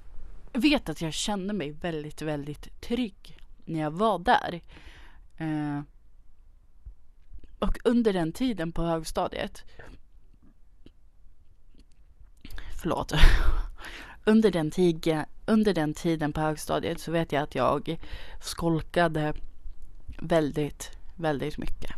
vet 0.54 0.90
att 0.90 1.02
jag 1.02 1.14
kände 1.14 1.54
mig 1.54 1.72
väldigt, 1.72 2.22
väldigt 2.22 2.82
trygg 2.82 3.38
när 3.66 3.80
jag 3.80 3.92
var 3.92 4.20
där. 4.20 4.62
Uh, 5.42 5.82
och 7.60 7.78
under 7.84 8.14
den 8.14 8.32
tiden 8.32 8.72
på 8.72 8.84
högstadiet 8.84 9.64
förlåt. 12.82 13.14
Under 14.26 14.52
den, 14.52 14.72
tiden 14.72 15.26
under 15.52 15.74
den 15.74 15.94
tiden 15.94 16.34
på 16.34 16.42
högstadiet 16.42 17.00
så 17.00 17.12
vet 17.12 17.32
jag 17.32 17.44
att 17.44 17.56
jag 17.56 17.98
skolkade 18.42 19.34
väldigt, 20.20 20.92
väldigt 21.16 21.58
mycket. 21.58 21.92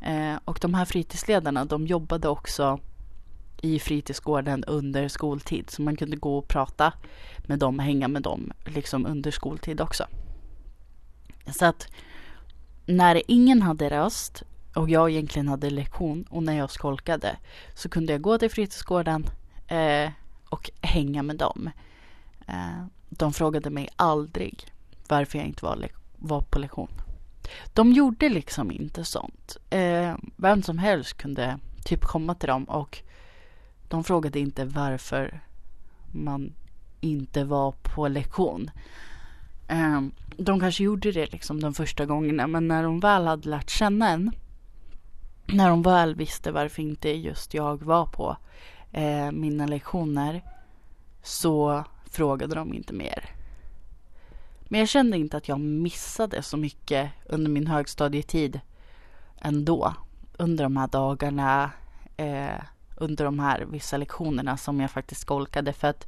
Eh, 0.00 0.36
och 0.44 0.58
de 0.60 0.74
här 0.74 0.84
fritidsledarna, 0.84 1.64
de 1.64 1.86
jobbade 1.86 2.28
också 2.28 2.80
i 3.60 3.78
fritidsgården 3.78 4.64
under 4.64 5.08
skoltid. 5.08 5.70
Så 5.70 5.82
man 5.82 5.96
kunde 5.96 6.16
gå 6.16 6.38
och 6.38 6.48
prata 6.48 6.92
med 7.46 7.58
dem, 7.58 7.78
hänga 7.78 8.08
med 8.08 8.22
dem, 8.22 8.52
liksom 8.64 9.06
under 9.06 9.30
skoltid 9.30 9.80
också. 9.80 10.06
Så 11.52 11.64
att 11.64 11.88
när 12.86 13.22
ingen 13.28 13.62
hade 13.62 13.90
röst 13.90 14.42
och 14.74 14.90
jag 14.90 15.10
egentligen 15.10 15.48
hade 15.48 15.70
lektion 15.70 16.24
och 16.30 16.42
när 16.42 16.56
jag 16.58 16.70
skolkade 16.70 17.36
så 17.74 17.88
kunde 17.88 18.12
jag 18.12 18.22
gå 18.22 18.38
till 18.38 18.50
fritidsgården, 18.50 19.26
eh, 19.68 20.10
och 20.48 20.70
hänga 20.80 21.22
med 21.22 21.36
dem. 21.36 21.70
Eh, 22.46 22.84
de 23.08 23.32
frågade 23.32 23.70
mig 23.70 23.88
aldrig 23.96 24.66
varför 25.08 25.38
jag 25.38 25.46
inte 25.46 25.64
var, 25.64 25.88
var 26.16 26.40
på 26.40 26.58
lektion. 26.58 26.88
De 27.72 27.92
gjorde 27.92 28.28
liksom 28.28 28.72
inte 28.72 29.04
sånt. 29.04 29.56
Eh, 29.70 30.14
vem 30.36 30.62
som 30.62 30.78
helst 30.78 31.16
kunde 31.16 31.58
typ 31.84 32.04
komma 32.04 32.34
till 32.34 32.48
dem 32.48 32.64
och 32.64 32.98
de 33.88 34.04
frågade 34.04 34.38
inte 34.38 34.64
varför 34.64 35.40
man 36.12 36.52
inte 37.00 37.44
var 37.44 37.72
på 37.72 38.08
lektion. 38.08 38.70
Eh, 39.68 40.00
de 40.36 40.60
kanske 40.60 40.84
gjorde 40.84 41.12
det 41.12 41.32
liksom 41.32 41.60
de 41.60 41.74
första 41.74 42.06
gångerna 42.06 42.46
men 42.46 42.68
när 42.68 42.82
de 42.82 43.00
väl 43.00 43.26
hade 43.26 43.48
lärt 43.48 43.70
känna 43.70 44.08
en 44.10 44.32
när 45.46 45.68
de 45.68 45.82
väl 45.82 46.14
visste 46.14 46.52
varför 46.52 46.82
inte 46.82 47.08
just 47.08 47.54
jag 47.54 47.82
var 47.82 48.06
på 48.06 48.36
eh, 48.92 49.32
mina 49.32 49.66
lektioner 49.66 50.42
så 51.22 51.84
frågade 52.14 52.54
de 52.54 52.74
inte 52.74 52.92
mer. 52.92 53.30
Men 54.68 54.80
jag 54.80 54.88
kände 54.88 55.16
inte 55.16 55.36
att 55.36 55.48
jag 55.48 55.60
missade 55.60 56.42
så 56.42 56.56
mycket 56.56 57.10
under 57.26 57.50
min 57.50 57.66
högstadietid 57.66 58.60
ändå. 59.40 59.94
under 60.36 60.64
de 60.64 60.76
här 60.76 60.88
dagarna, 60.88 61.70
eh, 62.16 62.62
under 62.96 63.24
de 63.24 63.38
här 63.38 63.60
vissa 63.60 63.96
lektionerna 63.96 64.56
som 64.56 64.80
jag 64.80 64.90
faktiskt 64.90 65.20
skolkade 65.20 65.72
för 65.72 65.88
att 65.88 66.06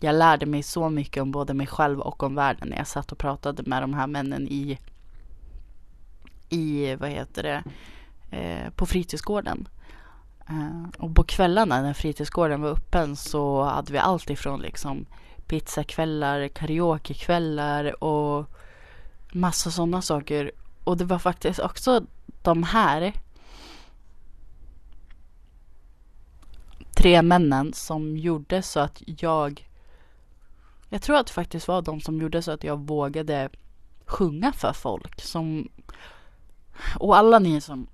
jag 0.00 0.14
lärde 0.14 0.46
mig 0.46 0.62
så 0.62 0.90
mycket 0.90 1.22
om 1.22 1.30
både 1.30 1.54
mig 1.54 1.66
själv 1.66 2.00
och 2.00 2.22
om 2.22 2.34
världen 2.34 2.68
när 2.68 2.76
jag 2.76 2.86
satt 2.86 3.12
och 3.12 3.18
pratade 3.18 3.62
med 3.66 3.82
de 3.82 3.94
här 3.94 4.06
männen 4.06 4.48
i, 4.48 4.78
i 6.48 6.94
vad 6.94 7.10
heter 7.10 7.42
det, 7.42 7.64
eh, 8.36 8.70
på 8.70 8.86
fritidsgården. 8.86 9.68
Eh. 10.48 10.88
Och 10.98 11.14
på 11.14 11.24
kvällarna 11.24 11.82
när 11.82 11.94
fritidsgården 11.94 12.62
var 12.62 12.70
öppen 12.70 13.16
så 13.16 13.62
hade 13.62 13.92
vi 13.92 13.98
allt 13.98 14.30
ifrån 14.30 14.60
liksom 14.60 15.06
pizzakvällar, 15.46 16.48
karaokekvällar 16.48 18.04
och 18.04 18.46
massa 19.32 19.70
sådana 19.70 20.02
saker. 20.02 20.52
Och 20.84 20.96
det 20.96 21.04
var 21.04 21.18
faktiskt 21.18 21.60
också 21.60 22.06
de 22.42 22.62
här 22.62 23.12
tre 26.96 27.22
männen 27.22 27.72
som 27.72 28.16
gjorde 28.16 28.62
så 28.62 28.80
att 28.80 29.02
jag 29.06 29.68
jag 30.88 31.02
tror 31.02 31.16
att 31.16 31.26
det 31.26 31.32
faktiskt 31.32 31.68
var 31.68 31.82
de 31.82 32.00
som 32.00 32.20
gjorde 32.20 32.42
så 32.42 32.50
att 32.50 32.64
jag 32.64 32.86
vågade 32.86 33.48
sjunga 34.06 34.52
för 34.52 34.72
folk 34.72 35.20
som 35.20 35.68
och 36.98 37.16
alla 37.16 37.38
ni 37.38 37.60
som 37.60 37.86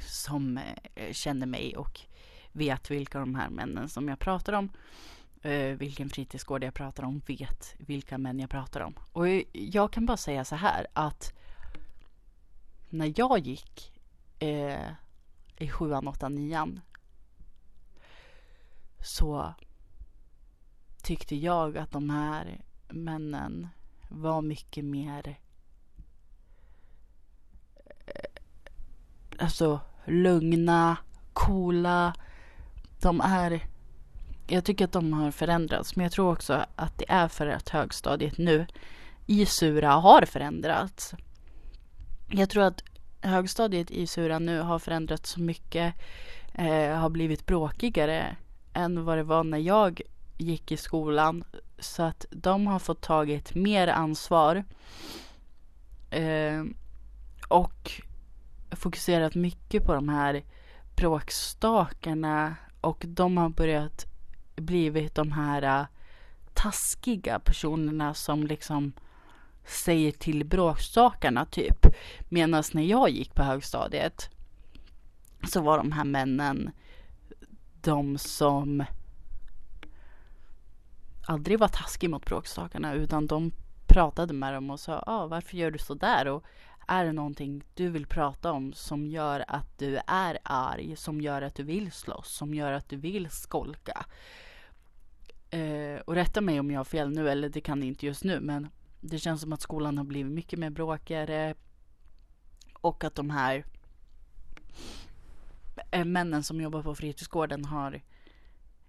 som 0.00 0.58
eh, 0.94 1.12
känner 1.12 1.46
mig 1.46 1.76
och 1.76 2.00
vet 2.52 2.90
vilka 2.90 3.18
de 3.18 3.34
här 3.34 3.48
männen 3.48 3.88
som 3.88 4.08
jag 4.08 4.18
pratar 4.18 4.52
om 4.52 4.70
eh, 5.42 5.76
vilken 5.76 6.10
fritidsgård 6.10 6.64
jag 6.64 6.74
pratar 6.74 7.02
om 7.02 7.22
vet 7.26 7.74
vilka 7.78 8.18
män 8.18 8.40
jag 8.40 8.50
pratar 8.50 8.80
om. 8.80 8.94
Och 9.12 9.26
jag 9.52 9.92
kan 9.92 10.06
bara 10.06 10.16
säga 10.16 10.44
så 10.44 10.56
här 10.56 10.86
att 10.92 11.32
när 12.88 13.12
jag 13.16 13.38
gick 13.38 13.92
eh, 14.38 14.88
i 15.58 15.68
sjuan, 15.68 16.08
åttan, 16.08 16.34
nian 16.34 16.80
så 19.00 19.54
tyckte 21.02 21.36
jag 21.36 21.78
att 21.78 21.90
de 21.90 22.10
här 22.10 22.60
männen 22.88 23.68
var 24.08 24.42
mycket 24.42 24.84
mer 24.84 25.38
alltså 29.38 29.80
lugna, 30.04 30.96
coola. 31.32 32.14
De 33.00 33.20
är 33.20 33.62
jag 34.46 34.64
tycker 34.64 34.84
att 34.84 34.92
de 34.92 35.12
har 35.12 35.30
förändrats, 35.30 35.96
men 35.96 36.02
jag 36.02 36.12
tror 36.12 36.32
också 36.32 36.64
att 36.76 36.98
det 36.98 37.04
är 37.08 37.28
för 37.28 37.46
att 37.46 37.68
högstadiet 37.68 38.38
nu 38.38 38.66
i 39.26 39.46
Sura 39.46 39.90
har 39.90 40.22
förändrats. 40.22 41.14
Jag 42.30 42.50
tror 42.50 42.62
att 42.62 42.82
högstadiet 43.20 43.90
i 43.90 44.06
Sura 44.06 44.38
nu 44.38 44.60
har 44.60 44.78
förändrats 44.78 45.30
så 45.30 45.40
mycket, 45.40 45.94
eh, 46.54 46.96
har 46.96 47.08
blivit 47.08 47.46
bråkigare 47.46 48.36
än 48.72 49.04
vad 49.04 49.18
det 49.18 49.22
var 49.22 49.44
när 49.44 49.58
jag 49.58 50.00
gick 50.38 50.72
i 50.72 50.76
skolan. 50.76 51.44
Så 51.78 52.02
att 52.02 52.26
de 52.30 52.66
har 52.66 52.78
fått 52.78 53.00
tagit 53.00 53.54
mer 53.54 53.88
ansvar. 53.88 54.64
Eh, 56.10 56.64
och 57.48 58.02
fokuserat 58.76 59.34
mycket 59.34 59.84
på 59.84 59.94
de 59.94 60.08
här 60.08 60.44
bråkstakarna 60.96 62.56
och 62.80 63.04
de 63.06 63.36
har 63.36 63.48
börjat 63.48 64.06
blivit 64.56 65.14
de 65.14 65.32
här 65.32 65.80
uh, 65.80 65.86
taskiga 66.54 67.38
personerna 67.38 68.14
som 68.14 68.46
liksom 68.46 68.92
säger 69.64 70.12
till 70.12 70.44
bråkstakarna 70.44 71.44
typ. 71.44 71.86
Medan 72.28 72.62
när 72.72 72.82
jag 72.82 73.10
gick 73.10 73.34
på 73.34 73.42
högstadiet 73.42 74.30
så 75.48 75.60
var 75.60 75.78
de 75.78 75.92
här 75.92 76.04
männen 76.04 76.70
de 77.82 78.18
som 78.18 78.84
aldrig 81.26 81.58
var 81.58 81.68
taskiga 81.68 82.10
mot 82.10 82.26
bråkstakarna 82.26 82.94
utan 82.94 83.26
de 83.26 83.52
pratade 83.86 84.32
med 84.32 84.54
dem 84.54 84.70
och 84.70 84.80
sa 84.80 85.02
ah, 85.06 85.26
varför 85.26 85.56
gör 85.56 85.70
du 85.70 85.78
så 85.78 85.94
där? 85.94 86.28
Och 86.28 86.44
är 86.88 87.04
det 87.04 87.12
någonting 87.12 87.64
du 87.74 87.88
vill 87.88 88.06
prata 88.06 88.52
om 88.52 88.72
som 88.72 89.06
gör 89.06 89.44
att 89.48 89.78
du 89.78 89.96
är 90.06 90.38
arg, 90.42 90.96
som 90.96 91.20
gör 91.20 91.42
att 91.42 91.54
du 91.54 91.62
vill 91.62 91.92
slåss, 91.92 92.34
som 92.34 92.54
gör 92.54 92.72
att 92.72 92.88
du 92.88 92.96
vill 92.96 93.30
skolka? 93.30 94.06
Eh, 95.50 96.00
och 96.04 96.14
rätta 96.14 96.40
mig 96.40 96.60
om 96.60 96.70
jag 96.70 96.80
har 96.80 96.84
fel 96.84 97.10
nu, 97.10 97.30
eller 97.30 97.48
det 97.48 97.60
kan 97.60 97.80
det 97.80 97.86
inte 97.86 98.06
just 98.06 98.24
nu, 98.24 98.40
men 98.40 98.68
det 99.00 99.18
känns 99.18 99.40
som 99.40 99.52
att 99.52 99.60
skolan 99.60 99.98
har 99.98 100.04
blivit 100.04 100.32
mycket 100.32 100.58
mer 100.58 100.70
bråkigare 100.70 101.54
och 102.72 103.04
att 103.04 103.14
de 103.14 103.30
här 103.30 103.64
eh, 105.90 106.04
männen 106.04 106.42
som 106.42 106.60
jobbar 106.60 106.82
på 106.82 106.94
fritidsgården 106.94 107.64
har, 107.64 108.02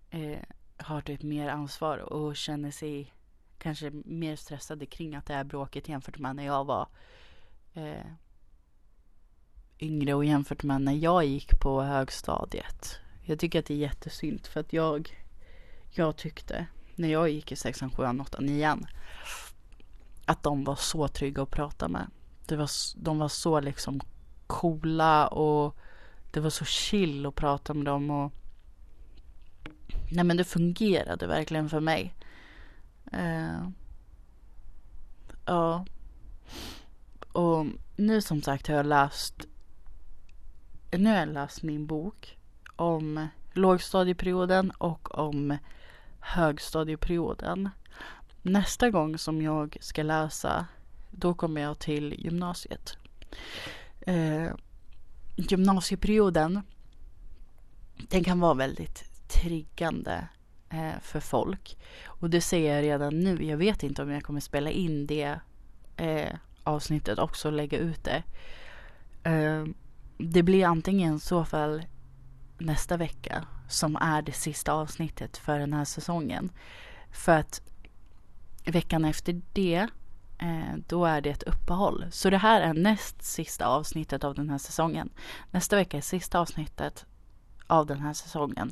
eh, 0.09 0.39
har 0.77 1.01
typ 1.01 1.23
mer 1.23 1.49
ansvar 1.49 1.97
och 1.97 2.35
känner 2.35 2.71
sig 2.71 3.13
kanske 3.57 3.91
mer 4.05 4.35
stressade 4.35 4.85
kring 4.85 5.15
att 5.15 5.25
det 5.25 5.33
är 5.33 5.43
bråkigt 5.43 5.89
jämfört 5.89 6.17
med 6.17 6.35
när 6.35 6.45
jag 6.45 6.65
var 6.65 6.87
eh, 7.75 8.05
yngre 9.79 10.13
och 10.13 10.25
jämfört 10.25 10.63
med 10.63 10.81
när 10.81 10.93
jag 10.93 11.25
gick 11.25 11.59
på 11.59 11.81
högstadiet. 11.81 12.99
Jag 13.21 13.39
tycker 13.39 13.59
att 13.59 13.65
det 13.65 13.73
är 13.73 13.77
jättesynd 13.77 14.47
för 14.47 14.59
att 14.59 14.73
jag 14.73 15.25
jag 15.91 16.17
tyckte 16.17 16.67
när 16.95 17.07
jag 17.07 17.29
gick 17.29 17.51
i 17.51 17.55
sexan, 17.55 17.91
sjuan, 17.91 18.21
åttan, 18.21 18.45
nian 18.45 18.87
att 20.25 20.43
de 20.43 20.63
var 20.63 20.75
så 20.75 21.07
trygga 21.07 21.43
att 21.43 21.51
prata 21.51 21.87
med. 21.87 22.07
Det 22.45 22.55
var, 22.55 22.69
de 22.95 23.19
var 23.19 23.27
så 23.27 23.59
liksom 23.59 24.01
coola 24.47 25.27
och 25.27 25.75
det 26.31 26.39
var 26.39 26.49
så 26.49 26.65
chill 26.65 27.25
att 27.25 27.35
prata 27.35 27.73
med 27.73 27.85
dem 27.85 28.09
och 28.09 28.33
nej 30.11 30.23
men 30.23 30.37
det 30.37 30.43
fungerade 30.43 31.27
verkligen 31.27 31.69
för 31.69 31.79
mig. 31.79 32.15
Uh, 33.13 33.69
ja. 35.45 35.85
Och 37.35 37.65
nu 37.95 38.21
som 38.21 38.41
sagt 38.41 38.67
har 38.67 38.75
jag 38.75 38.85
läst 38.85 39.47
nu 40.91 41.09
har 41.09 41.17
jag 41.17 41.29
läst 41.29 41.63
min 41.63 41.87
bok 41.87 42.37
om 42.75 43.27
lågstadieperioden 43.53 44.71
och 44.71 45.17
om 45.17 45.57
högstadieperioden. 46.19 47.69
Nästa 48.41 48.89
gång 48.89 49.17
som 49.17 49.41
jag 49.41 49.77
ska 49.79 50.03
läsa, 50.03 50.65
då 51.11 51.33
kommer 51.33 51.61
jag 51.61 51.79
till 51.79 52.13
gymnasiet. 52.13 52.97
Eh, 54.01 54.51
gymnasieperioden, 55.35 56.61
den 58.09 58.23
kan 58.23 58.39
vara 58.39 58.53
väldigt 58.53 59.27
triggande 59.29 60.27
eh, 60.69 60.99
för 61.01 61.19
folk. 61.19 61.77
Och 62.05 62.29
det 62.29 62.41
säger 62.41 62.75
jag 62.75 62.83
redan 62.83 63.19
nu. 63.19 63.45
Jag 63.45 63.57
vet 63.57 63.83
inte 63.83 64.01
om 64.01 64.11
jag 64.11 64.23
kommer 64.23 64.39
spela 64.39 64.69
in 64.69 65.07
det 65.07 65.39
eh, 65.97 66.35
avsnittet 66.65 67.19
också 67.19 67.49
lägga 67.49 67.77
ut 67.77 68.03
det. 68.03 68.23
Eh, 69.29 69.65
det 70.17 70.43
blir 70.43 70.65
antingen 70.65 71.15
i 71.15 71.19
så 71.19 71.45
fall 71.45 71.83
nästa 72.57 72.97
vecka 72.97 73.45
som 73.69 73.95
är 73.95 74.21
det 74.21 74.31
sista 74.31 74.73
avsnittet 74.73 75.37
för 75.37 75.59
den 75.59 75.73
här 75.73 75.85
säsongen. 75.85 76.51
För 77.11 77.37
att 77.39 77.61
veckan 78.65 79.05
efter 79.05 79.41
det 79.53 79.87
eh, 80.39 80.75
då 80.87 81.05
är 81.05 81.21
det 81.21 81.29
ett 81.29 81.43
uppehåll. 81.43 82.05
Så 82.11 82.29
det 82.29 82.37
här 82.37 82.61
är 82.61 82.73
näst 82.73 83.23
sista 83.23 83.65
avsnittet 83.65 84.23
av 84.23 84.35
den 84.35 84.49
här 84.49 84.57
säsongen. 84.57 85.09
Nästa 85.51 85.75
vecka 85.75 85.97
är 85.97 86.01
sista 86.01 86.39
avsnittet 86.39 87.05
av 87.67 87.85
den 87.85 87.99
här 87.99 88.13
säsongen. 88.13 88.71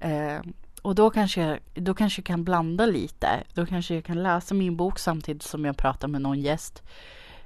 Eh, 0.00 0.40
och 0.82 0.94
då 0.94 1.10
kanske, 1.10 1.40
jag, 1.40 1.58
då 1.74 1.94
kanske 1.94 2.20
jag 2.20 2.26
kan 2.26 2.44
blanda 2.44 2.86
lite. 2.86 3.42
Då 3.54 3.66
kanske 3.66 3.94
jag 3.94 4.04
kan 4.04 4.22
läsa 4.22 4.54
min 4.54 4.76
bok 4.76 4.98
samtidigt 4.98 5.42
som 5.42 5.64
jag 5.64 5.76
pratar 5.76 6.08
med 6.08 6.22
någon 6.22 6.40
gäst. 6.40 6.82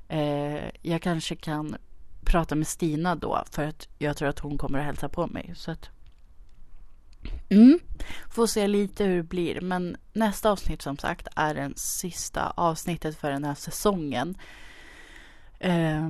Eh, 0.09 0.71
jag 0.83 1.03
kanske 1.03 1.37
kan 1.37 1.77
prata 2.25 2.55
med 2.55 2.67
Stina 2.67 3.15
då 3.15 3.45
för 3.51 3.65
att 3.65 3.89
jag 3.99 4.17
tror 4.17 4.29
att 4.29 4.39
hon 4.39 4.59
kommer 4.59 4.79
att 4.79 4.85
hälsa 4.85 5.09
på 5.09 5.27
mig. 5.27 5.53
Så 5.57 5.71
att 5.71 5.91
Mm. 7.51 7.79
Får 8.31 8.47
se 8.47 8.67
lite 8.67 9.05
hur 9.05 9.17
det 9.17 9.23
blir. 9.23 9.61
Men 9.61 9.97
nästa 10.13 10.51
avsnitt 10.51 10.83
som 10.83 10.99
sagt 10.99 11.29
är 11.37 11.55
den 11.55 11.75
sista 11.77 12.53
avsnittet 12.57 13.19
för 13.19 13.31
den 13.31 13.45
här 13.45 13.55
säsongen. 13.55 14.39
Eh, 15.59 16.09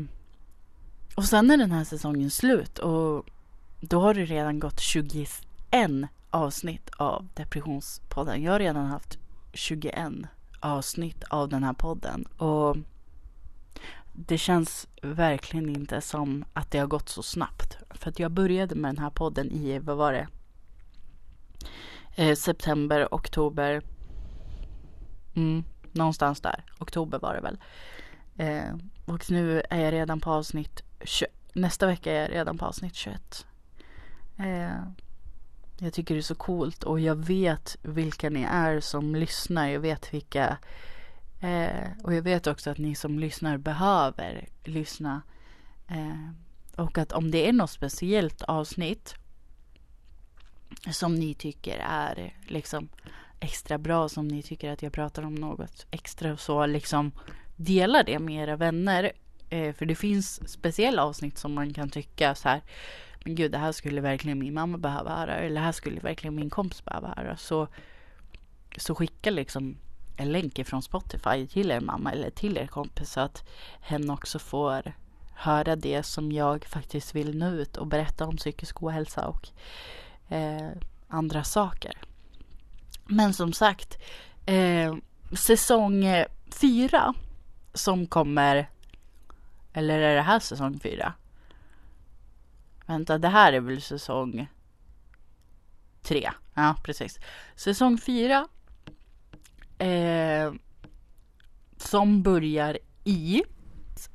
och 1.15 1.25
sen 1.25 1.51
är 1.51 1.57
den 1.57 1.73
här 1.73 1.85
säsongen 1.85 2.31
slut 2.31 2.79
och 2.79 3.27
då 3.81 4.01
har 4.01 4.15
det 4.15 4.25
redan 4.25 4.61
gått 4.61 4.81
21 4.81 5.31
avsnitt 6.31 6.91
av 6.97 7.29
Depressionspodden. 7.35 8.43
Jag 8.43 8.53
har 8.53 8.59
redan 8.59 8.87
haft 8.87 9.19
21 9.53 10.13
avsnitt 10.61 11.25
av 11.25 11.49
den 11.49 11.65
här 11.65 11.73
podden 11.73 12.25
och 12.25 12.77
det 14.27 14.39
känns 14.39 14.89
verkligen 15.03 15.69
inte 15.69 16.01
som 16.01 16.45
att 16.53 16.71
det 16.71 16.79
har 16.79 16.87
gått 16.87 17.09
så 17.09 17.23
snabbt. 17.23 17.79
För 17.91 18.11
att 18.11 18.19
jag 18.19 18.31
började 18.31 18.75
med 18.75 18.95
den 18.95 19.05
här 19.05 19.11
podden 19.11 19.53
i, 19.53 19.79
vad 19.79 19.97
var 19.97 20.13
det, 20.13 20.29
eh, 22.17 22.35
september, 22.35 23.09
oktober. 23.11 23.83
Mm, 25.37 25.65
någonstans 25.93 26.41
där. 26.41 26.65
Oktober 26.79 27.19
var 27.19 27.35
det 27.35 27.41
väl. 27.41 27.59
Eh, 28.37 28.75
och 29.07 29.31
nu 29.31 29.63
är 29.71 29.85
jag 29.85 29.93
redan 29.93 30.21
på 30.21 30.31
avsnitt 30.31 30.83
21 31.05 31.39
nästa 31.53 31.87
vecka 31.87 32.13
är 32.13 32.21
jag 32.21 32.31
redan 32.31 32.59
på 32.59 32.65
avsnitt 32.65 32.95
21. 32.95 33.47
Eh, 34.39 34.83
jag 35.79 35.93
tycker 35.93 36.15
det 36.15 36.21
är 36.21 36.23
så 36.23 36.35
coolt 36.35 36.83
och 36.83 37.01
jag 37.01 37.17
vet 37.17 37.77
vilka 37.83 38.31
ni 38.31 38.43
är 38.43 38.81
som 38.81 39.15
lyssnar. 39.15 39.69
Jag 39.69 39.81
vet 39.81 40.15
vilka 40.15 40.59
eh, 41.41 41.89
och 42.03 42.15
jag 42.15 42.23
vet 42.23 42.47
också 42.47 42.71
att 42.71 42.79
ni 42.79 42.95
som 42.95 43.19
lyssnar 43.19 43.57
behöver 43.57 44.49
lyssna. 44.65 45.23
Eh, 45.89 46.31
och 46.77 46.99
att 46.99 47.13
om 47.13 47.31
det 47.31 47.49
är 47.49 47.53
något 47.53 47.71
speciellt 47.71 48.43
avsnitt 48.43 49.15
som 50.91 51.15
ni 51.15 51.35
tycker 51.35 51.79
är 51.79 52.35
liksom 52.47 52.89
extra 53.41 53.79
bra, 53.79 54.09
som 54.09 54.29
ni 54.29 54.43
tycker 54.43 54.73
att 54.73 54.83
jag 54.83 54.93
pratar 54.93 55.23
om 55.23 55.35
något 55.35 55.87
extra 55.91 56.37
så 56.37 56.67
liksom 56.67 57.13
dela 57.57 58.03
det 58.03 58.19
med 58.19 58.43
era 58.43 58.57
vänner. 58.57 59.13
Eh, 59.51 59.75
för 59.75 59.87
det 59.87 59.95
finns 59.95 60.51
speciella 60.51 61.05
avsnitt 61.05 61.39
som 61.39 61.55
man 61.55 61.75
kan 61.75 61.91
tycka 61.91 62.35
så 62.35 62.49
här 62.49 62.63
men 63.25 63.35
gud 63.35 63.53
det 63.53 63.59
här 63.59 63.73
skulle 63.73 64.01
verkligen 64.01 64.39
min 64.39 64.55
mamma 64.55 64.79
behöva 64.79 65.17
höra 65.17 65.35
eller 65.35 65.55
det 65.55 65.67
här 65.67 65.73
skulle 65.73 66.01
verkligen 66.01 66.35
min 66.35 66.51
kompis 66.51 66.85
behöva 66.85 67.15
höra. 67.17 67.37
Så, 67.37 67.69
så 68.77 68.95
skicka 68.95 69.31
liksom 69.31 69.77
en 70.21 70.33
länk 70.33 70.59
ifrån 70.59 70.83
Spotify 70.83 71.47
till 71.47 71.71
er 71.71 71.81
mamma 71.81 72.13
eller 72.13 72.31
till 72.31 72.59
er 72.59 72.67
kompis 72.67 73.13
så 73.13 73.21
att 73.21 73.49
hen 73.81 74.11
också 74.11 74.39
får 74.39 74.93
höra 75.35 75.77
det 75.77 76.03
som 76.03 76.33
jag 76.33 76.65
faktiskt 76.65 77.15
vill 77.15 77.39
nå 77.39 77.51
ut 77.51 77.77
och 77.77 77.87
berätta 77.87 78.27
om 78.27 78.37
psykisk 78.37 78.83
ohälsa 78.83 79.27
och 79.29 79.49
eh, 80.29 80.71
andra 81.09 81.45
saker. 81.45 81.99
Men 83.05 83.35
som 83.35 83.53
sagt, 83.53 83.99
eh, 84.47 84.97
säsong 85.33 86.05
fyra 86.61 87.15
som 87.75 88.07
kommer, 88.07 88.71
eller 89.73 89.99
är 89.99 90.15
det 90.15 90.23
här 90.23 90.41
säsong 90.41 90.81
fyra? 90.81 91.13
Vänta, 92.87 93.19
det 93.19 93.29
här 93.29 93.53
är 93.53 93.61
väl 93.61 93.83
säsong 93.83 94.49
tre? 96.03 96.31
Ja, 96.55 96.77
precis. 96.85 97.19
Säsong 97.57 97.99
fyra 97.99 98.49
eh, 99.79 100.53
som 101.77 102.23
börjar 102.23 102.79
i 103.05 103.43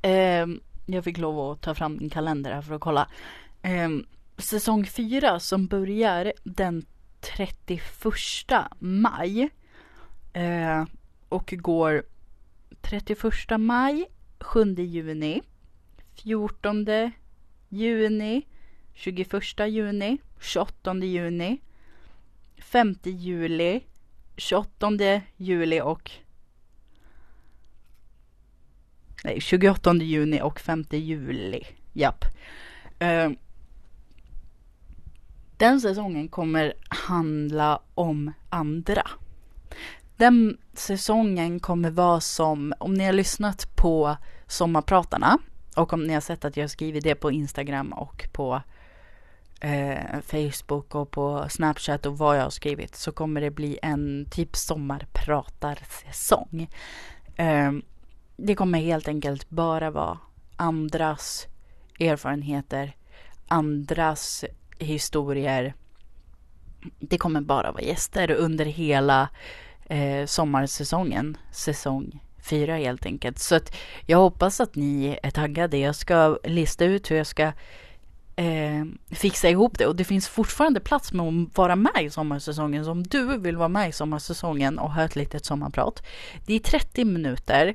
eh, 0.02 0.46
jag 0.86 1.04
fick 1.04 1.18
lov 1.18 1.50
att 1.50 1.60
ta 1.60 1.74
fram 1.74 1.96
min 1.96 2.10
kalender 2.10 2.52
här 2.52 2.62
för 2.62 2.74
att 2.74 2.80
kolla. 2.80 3.08
Eh, 3.62 3.88
säsong 4.38 4.86
4 4.86 5.40
som 5.40 5.66
börjar 5.66 6.32
den 6.44 6.84
31 7.20 7.80
maj. 8.78 9.50
Eh, 10.32 10.84
och 11.28 11.54
går 11.56 12.02
31 12.80 13.58
maj, 13.58 14.06
7 14.40 14.74
juni, 14.74 15.42
14 16.14 16.86
juni, 17.68 18.46
21 18.94 19.32
juni, 19.68 20.18
28 20.40 20.94
juni, 20.94 21.60
5 22.58 22.94
juli, 23.04 23.80
28 24.36 25.20
juli 25.36 25.80
och 25.80 26.10
nej, 29.24 29.40
28 29.40 29.94
juni 29.94 30.42
och 30.42 30.60
5 30.60 30.84
juli. 30.90 31.62
Japp. 31.92 32.24
Uh, 33.02 33.36
den 35.56 35.80
säsongen 35.80 36.28
kommer 36.28 36.74
handla 36.88 37.80
om 37.94 38.32
andra. 38.48 39.10
Den 40.16 40.58
säsongen 40.72 41.60
kommer 41.60 41.90
vara 41.90 42.20
som, 42.20 42.74
om 42.78 42.94
ni 42.94 43.04
har 43.04 43.12
lyssnat 43.12 43.76
på 43.76 44.16
Sommarpratarna 44.46 45.38
och 45.76 45.92
om 45.92 46.04
ni 46.04 46.14
har 46.14 46.20
sett 46.20 46.44
att 46.44 46.56
jag 46.56 46.70
skrivit 46.70 47.04
det 47.04 47.14
på 47.14 47.32
Instagram 47.32 47.92
och 47.92 48.28
på 48.32 48.62
eh, 49.60 50.20
Facebook 50.20 50.94
och 50.94 51.10
på 51.10 51.46
Snapchat 51.50 52.06
och 52.06 52.18
vad 52.18 52.38
jag 52.38 52.42
har 52.42 52.50
skrivit 52.50 52.96
så 52.96 53.12
kommer 53.12 53.40
det 53.40 53.50
bli 53.50 53.78
en 53.82 54.26
typ 54.30 54.56
sommarpratarsäsong. 54.56 56.68
Eh, 57.36 57.72
det 58.36 58.54
kommer 58.54 58.78
helt 58.78 59.08
enkelt 59.08 59.50
bara 59.50 59.90
vara 59.90 60.18
andras 60.56 61.46
erfarenheter, 62.00 62.96
andras 63.48 64.44
historier. 64.78 65.74
Det 66.98 67.18
kommer 67.18 67.40
bara 67.40 67.72
vara 67.72 67.82
gäster 67.82 68.30
under 68.30 68.64
hela 68.64 69.28
eh, 69.86 70.26
sommarsäsongen, 70.26 71.36
säsong 71.52 72.20
fyra 72.44 72.76
helt 72.76 73.06
enkelt. 73.06 73.38
Så 73.38 73.54
att 73.54 73.76
jag 74.06 74.18
hoppas 74.18 74.60
att 74.60 74.74
ni 74.74 75.18
är 75.22 75.30
taggade. 75.30 75.78
Jag 75.78 75.94
ska 75.94 76.38
lista 76.44 76.84
ut 76.84 77.10
hur 77.10 77.16
jag 77.16 77.26
ska 77.26 77.52
eh, 78.36 78.84
fixa 79.10 79.48
ihop 79.48 79.78
det 79.78 79.86
och 79.86 79.96
det 79.96 80.04
finns 80.04 80.28
fortfarande 80.28 80.80
plats 80.80 81.12
med 81.12 81.26
att 81.26 81.56
vara 81.56 81.76
med 81.76 82.04
i 82.04 82.10
sommarsäsongen. 82.10 82.84
Så 82.84 82.90
om 82.90 83.02
du 83.02 83.38
vill 83.38 83.56
vara 83.56 83.68
med 83.68 83.88
i 83.88 83.92
sommarsäsongen 83.92 84.78
och 84.78 84.92
ha 84.92 85.02
ett 85.02 85.16
litet 85.16 85.44
sommarprat. 85.44 86.02
Det 86.46 86.54
är 86.54 86.58
30 86.58 87.04
minuter 87.04 87.74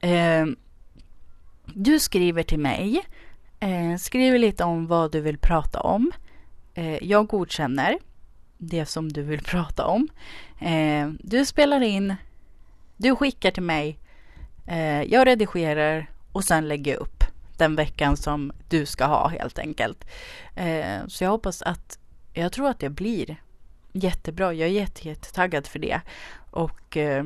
Eh, 0.00 0.46
du 1.74 1.98
skriver 1.98 2.42
till 2.42 2.58
mig, 2.58 3.06
eh, 3.60 3.96
skriver 3.98 4.38
lite 4.38 4.64
om 4.64 4.86
vad 4.86 5.12
du 5.12 5.20
vill 5.20 5.38
prata 5.38 5.80
om. 5.80 6.12
Eh, 6.74 7.04
jag 7.04 7.26
godkänner 7.26 7.98
det 8.58 8.86
som 8.86 9.12
du 9.12 9.22
vill 9.22 9.40
prata 9.44 9.86
om. 9.86 10.08
Eh, 10.60 11.08
du 11.20 11.46
spelar 11.46 11.80
in, 11.80 12.14
du 12.96 13.16
skickar 13.16 13.50
till 13.50 13.62
mig, 13.62 13.98
eh, 14.66 15.02
jag 15.02 15.26
redigerar 15.26 16.10
och 16.32 16.44
sen 16.44 16.68
lägger 16.68 16.92
jag 16.92 17.00
upp 17.00 17.15
den 17.58 17.76
veckan 17.76 18.16
som 18.16 18.52
du 18.68 18.86
ska 18.86 19.04
ha 19.04 19.28
helt 19.28 19.58
enkelt. 19.58 20.04
Eh, 20.54 21.06
så 21.06 21.24
jag 21.24 21.30
hoppas 21.30 21.62
att, 21.62 21.98
jag 22.32 22.52
tror 22.52 22.68
att 22.68 22.78
det 22.78 22.90
blir 22.90 23.36
jättebra. 23.92 24.54
Jag 24.54 24.68
är 24.68 25.06
jättetaggad 25.06 25.66
för 25.66 25.78
det. 25.78 26.00
Och 26.50 26.96
eh, 26.96 27.24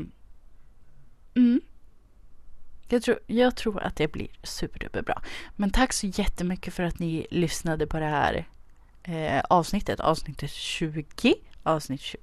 mm, 1.35 1.61
jag 2.89 3.03
tror, 3.03 3.19
jag 3.27 3.57
tror 3.57 3.83
att 3.83 3.97
det 3.97 4.13
blir 4.13 4.29
superduperbra. 4.43 5.23
Men 5.57 5.71
tack 5.71 5.93
så 5.93 6.07
jättemycket 6.07 6.75
för 6.75 6.83
att 6.83 6.99
ni 6.99 7.27
lyssnade 7.31 7.87
på 7.87 7.99
det 7.99 8.07
här 8.07 8.47
eh, 9.03 9.41
avsnittet. 9.49 10.01
Avsnittet 10.01 10.51
20. 10.51 11.35
Avsnitt 11.63 12.01
20. 12.01 12.19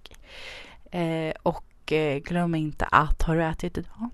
Eh, 0.92 1.34
och 1.44 1.92
eh, 1.92 2.18
glöm 2.18 2.56
inte 2.56 2.86
att 2.86 3.22
har 3.22 3.36
du 3.36 3.44
ätit 3.44 3.78
idag? 3.78 4.10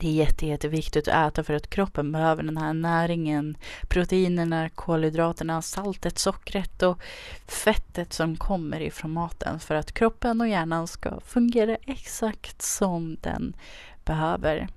Det 0.00 0.08
är 0.08 0.12
jätte, 0.12 0.46
jätteviktigt 0.46 1.08
att 1.08 1.32
äta 1.32 1.44
för 1.44 1.54
att 1.54 1.70
kroppen 1.70 2.12
behöver 2.12 2.42
den 2.42 2.56
här 2.56 2.72
näringen, 2.72 3.56
proteinerna, 3.88 4.68
kolhydraterna, 4.68 5.62
saltet, 5.62 6.18
sockret 6.18 6.82
och 6.82 7.02
fettet 7.46 8.12
som 8.12 8.36
kommer 8.36 8.80
ifrån 8.80 9.10
maten 9.10 9.60
för 9.60 9.74
att 9.74 9.92
kroppen 9.92 10.40
och 10.40 10.48
hjärnan 10.48 10.86
ska 10.86 11.20
fungera 11.20 11.76
exakt 11.76 12.62
som 12.62 13.16
den 13.20 13.56
behöver 14.04 14.68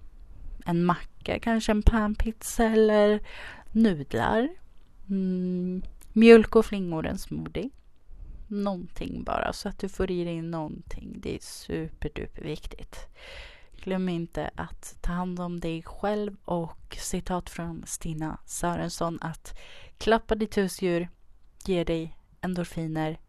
en 0.65 0.86
macka, 0.86 1.39
kanske 1.39 1.71
en 1.71 1.84
panpizza 1.84 2.63
eller 2.63 3.19
nudlar. 3.71 4.49
Mm, 5.10 5.81
mjölk 6.13 6.55
och 6.55 6.65
flingor, 6.65 7.07
en 7.07 7.17
smoothie. 7.17 7.69
Någonting 8.47 9.23
bara 9.23 9.53
så 9.53 9.69
att 9.69 9.79
du 9.79 9.89
får 9.89 10.12
i 10.12 10.23
dig 10.23 10.41
någonting. 10.41 11.19
Det 11.21 11.36
är 11.36 11.39
superduper 11.39 12.41
viktigt. 12.41 13.07
Glöm 13.84 14.10
inte 14.10 14.52
att 14.56 14.98
ta 15.02 15.12
hand 15.12 15.39
om 15.39 15.60
dig 15.60 15.84
själv 15.84 16.36
och 16.46 16.98
citat 17.00 17.50
från 17.50 17.84
Stina 17.88 18.39
Sörensson 18.46 19.20
att 19.22 19.60
klappa 19.98 20.36
ditt 20.36 20.58
husdjur 20.58 21.10
ger 21.65 21.86
dig 21.86 22.17
endorfiner. 22.41 23.20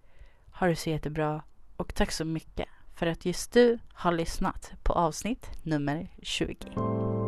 Ha 0.52 0.66
det 0.66 0.76
så 0.76 0.90
jättebra 0.90 1.42
och 1.76 1.94
tack 1.94 2.12
så 2.12 2.24
mycket 2.24 2.68
för 2.94 3.06
att 3.06 3.24
just 3.24 3.52
du 3.52 3.78
har 3.92 4.12
lyssnat 4.12 4.72
på 4.82 4.92
avsnitt 4.92 5.50
nummer 5.62 6.08
20. 6.22 7.21